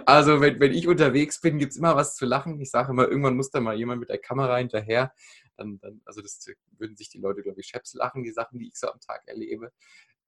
[0.06, 2.62] also wenn, wenn ich unterwegs bin, gibt es immer was zu lachen.
[2.62, 5.12] Ich sage immer, irgendwann muss da mal jemand mit der Kamera hinterher.
[5.58, 6.46] Dann, dann, also das
[6.78, 9.22] würden sich die Leute, glaube ich, scheps lachen, die Sachen, die ich so am Tag
[9.28, 9.72] erlebe.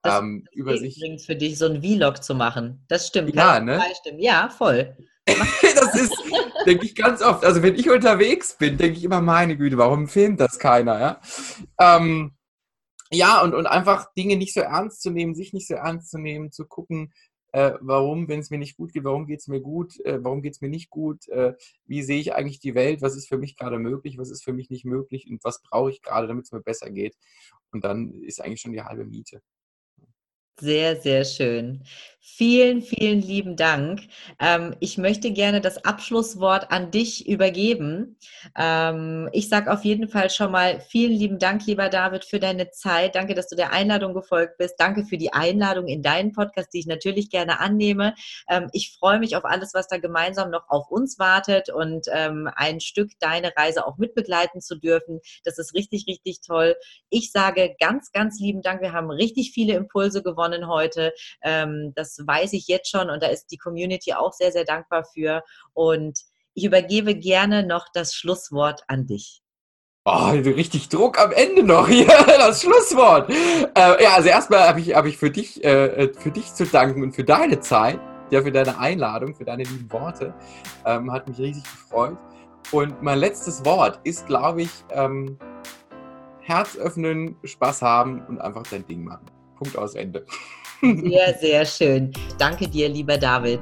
[0.02, 0.98] Das, ähm, das über sich.
[0.98, 2.86] übrigens für dich, so ein Vlog zu machen.
[2.90, 3.34] Das stimmt.
[3.36, 3.82] Ja, ne?
[4.18, 4.96] Ja, voll.
[5.26, 6.14] das ist,
[6.66, 7.46] denke ich ganz oft.
[7.46, 11.00] Also wenn ich unterwegs bin, denke ich immer, meine Güte, warum filmt das keiner?
[11.00, 11.22] Ja,
[11.80, 12.34] ähm,
[13.10, 16.18] ja und, und einfach Dinge nicht so ernst zu nehmen, sich nicht so ernst zu
[16.18, 17.14] nehmen, zu gucken,
[17.54, 20.42] äh, warum, wenn es mir nicht gut geht, warum geht es mir gut, äh, warum
[20.42, 21.54] geht es mir nicht gut, äh,
[21.86, 24.54] wie sehe ich eigentlich die Welt, was ist für mich gerade möglich, was ist für
[24.54, 27.16] mich nicht möglich und was brauche ich gerade, damit es mir besser geht.
[27.72, 29.42] Und dann ist eigentlich schon die halbe Miete.
[30.60, 31.84] Sehr, sehr schön.
[32.26, 34.04] Vielen, vielen lieben Dank.
[34.40, 38.16] Ähm, ich möchte gerne das Abschlusswort an dich übergeben.
[38.58, 42.72] Ähm, ich sage auf jeden Fall schon mal vielen lieben Dank, lieber David, für deine
[42.72, 43.16] Zeit.
[43.16, 44.76] Danke, dass du der Einladung gefolgt bist.
[44.78, 48.16] Danke für die Einladung in deinen Podcast, die ich natürlich gerne annehme.
[48.50, 52.80] Ähm, ich freue mich auf alles, was da gemeinsam noch auf uns wartet und ein
[52.80, 55.20] Stück deine Reise auch mitbegleiten zu dürfen.
[55.44, 56.76] Das ist richtig, richtig toll.
[57.10, 58.82] Ich sage ganz, ganz lieben Dank.
[58.82, 61.14] Wir haben richtig viele Impulse gewonnen heute.
[61.42, 65.06] Ähm, das weiß ich jetzt schon und da ist die Community auch sehr, sehr dankbar
[65.06, 65.44] für.
[65.74, 66.20] Und
[66.54, 69.42] ich übergebe gerne noch das Schlusswort an dich.
[70.06, 73.30] Oh, richtig Druck am Ende noch hier, das Schlusswort.
[73.30, 77.02] Äh, ja, also erstmal habe ich, hab ich für, dich, äh, für dich zu danken
[77.04, 78.00] und für deine Zeit,
[78.30, 80.34] ja, für deine Einladung, für deine lieben Worte.
[80.86, 82.18] Ähm, hat mich riesig gefreut.
[82.72, 85.38] Und mein letztes Wort ist, glaube ich, ähm,
[86.42, 89.26] Herz öffnen, Spaß haben und einfach dein Ding machen.
[89.56, 90.26] Punkt aus Ende.
[90.84, 92.12] Sehr, sehr schön.
[92.38, 93.62] Danke dir, lieber David.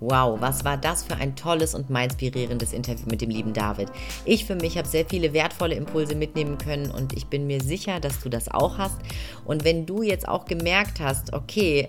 [0.00, 3.88] Wow, was war das für ein tolles und mal inspirierendes Interview mit dem lieben David.
[4.24, 8.00] Ich für mich habe sehr viele wertvolle Impulse mitnehmen können und ich bin mir sicher,
[8.00, 8.96] dass du das auch hast.
[9.44, 11.88] Und wenn du jetzt auch gemerkt hast, okay,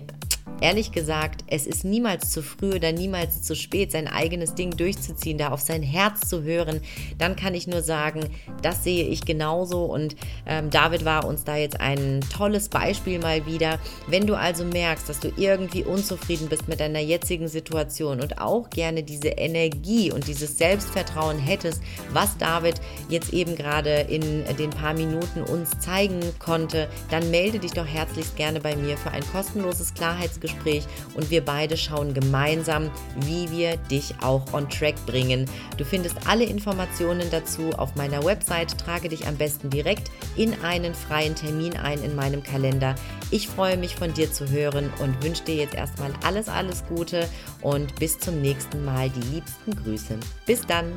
[0.60, 5.38] Ehrlich gesagt, es ist niemals zu früh oder niemals zu spät, sein eigenes Ding durchzuziehen,
[5.38, 6.82] da auf sein Herz zu hören.
[7.16, 8.28] Dann kann ich nur sagen,
[8.60, 13.46] das sehe ich genauso und ähm, David war uns da jetzt ein tolles Beispiel mal
[13.46, 13.78] wieder.
[14.06, 18.68] Wenn du also merkst, dass du irgendwie unzufrieden bist mit deiner jetzigen Situation und auch
[18.68, 21.82] gerne diese Energie und dieses Selbstvertrauen hättest,
[22.12, 22.74] was David
[23.08, 28.36] jetzt eben gerade in den paar Minuten uns zeigen konnte, dann melde dich doch herzlichst
[28.36, 32.90] gerne bei mir für ein kostenloses Klarheitsgespräch Gespräch und wir beide schauen gemeinsam,
[33.26, 35.46] wie wir dich auch on track bringen.
[35.76, 38.78] Du findest alle Informationen dazu auf meiner Website.
[38.78, 42.94] Trage dich am besten direkt in einen freien Termin ein in meinem Kalender.
[43.30, 47.28] Ich freue mich von dir zu hören und wünsche dir jetzt erstmal alles, alles Gute
[47.62, 50.16] und bis zum nächsten Mal die liebsten Grüße.
[50.46, 50.92] Bis dann!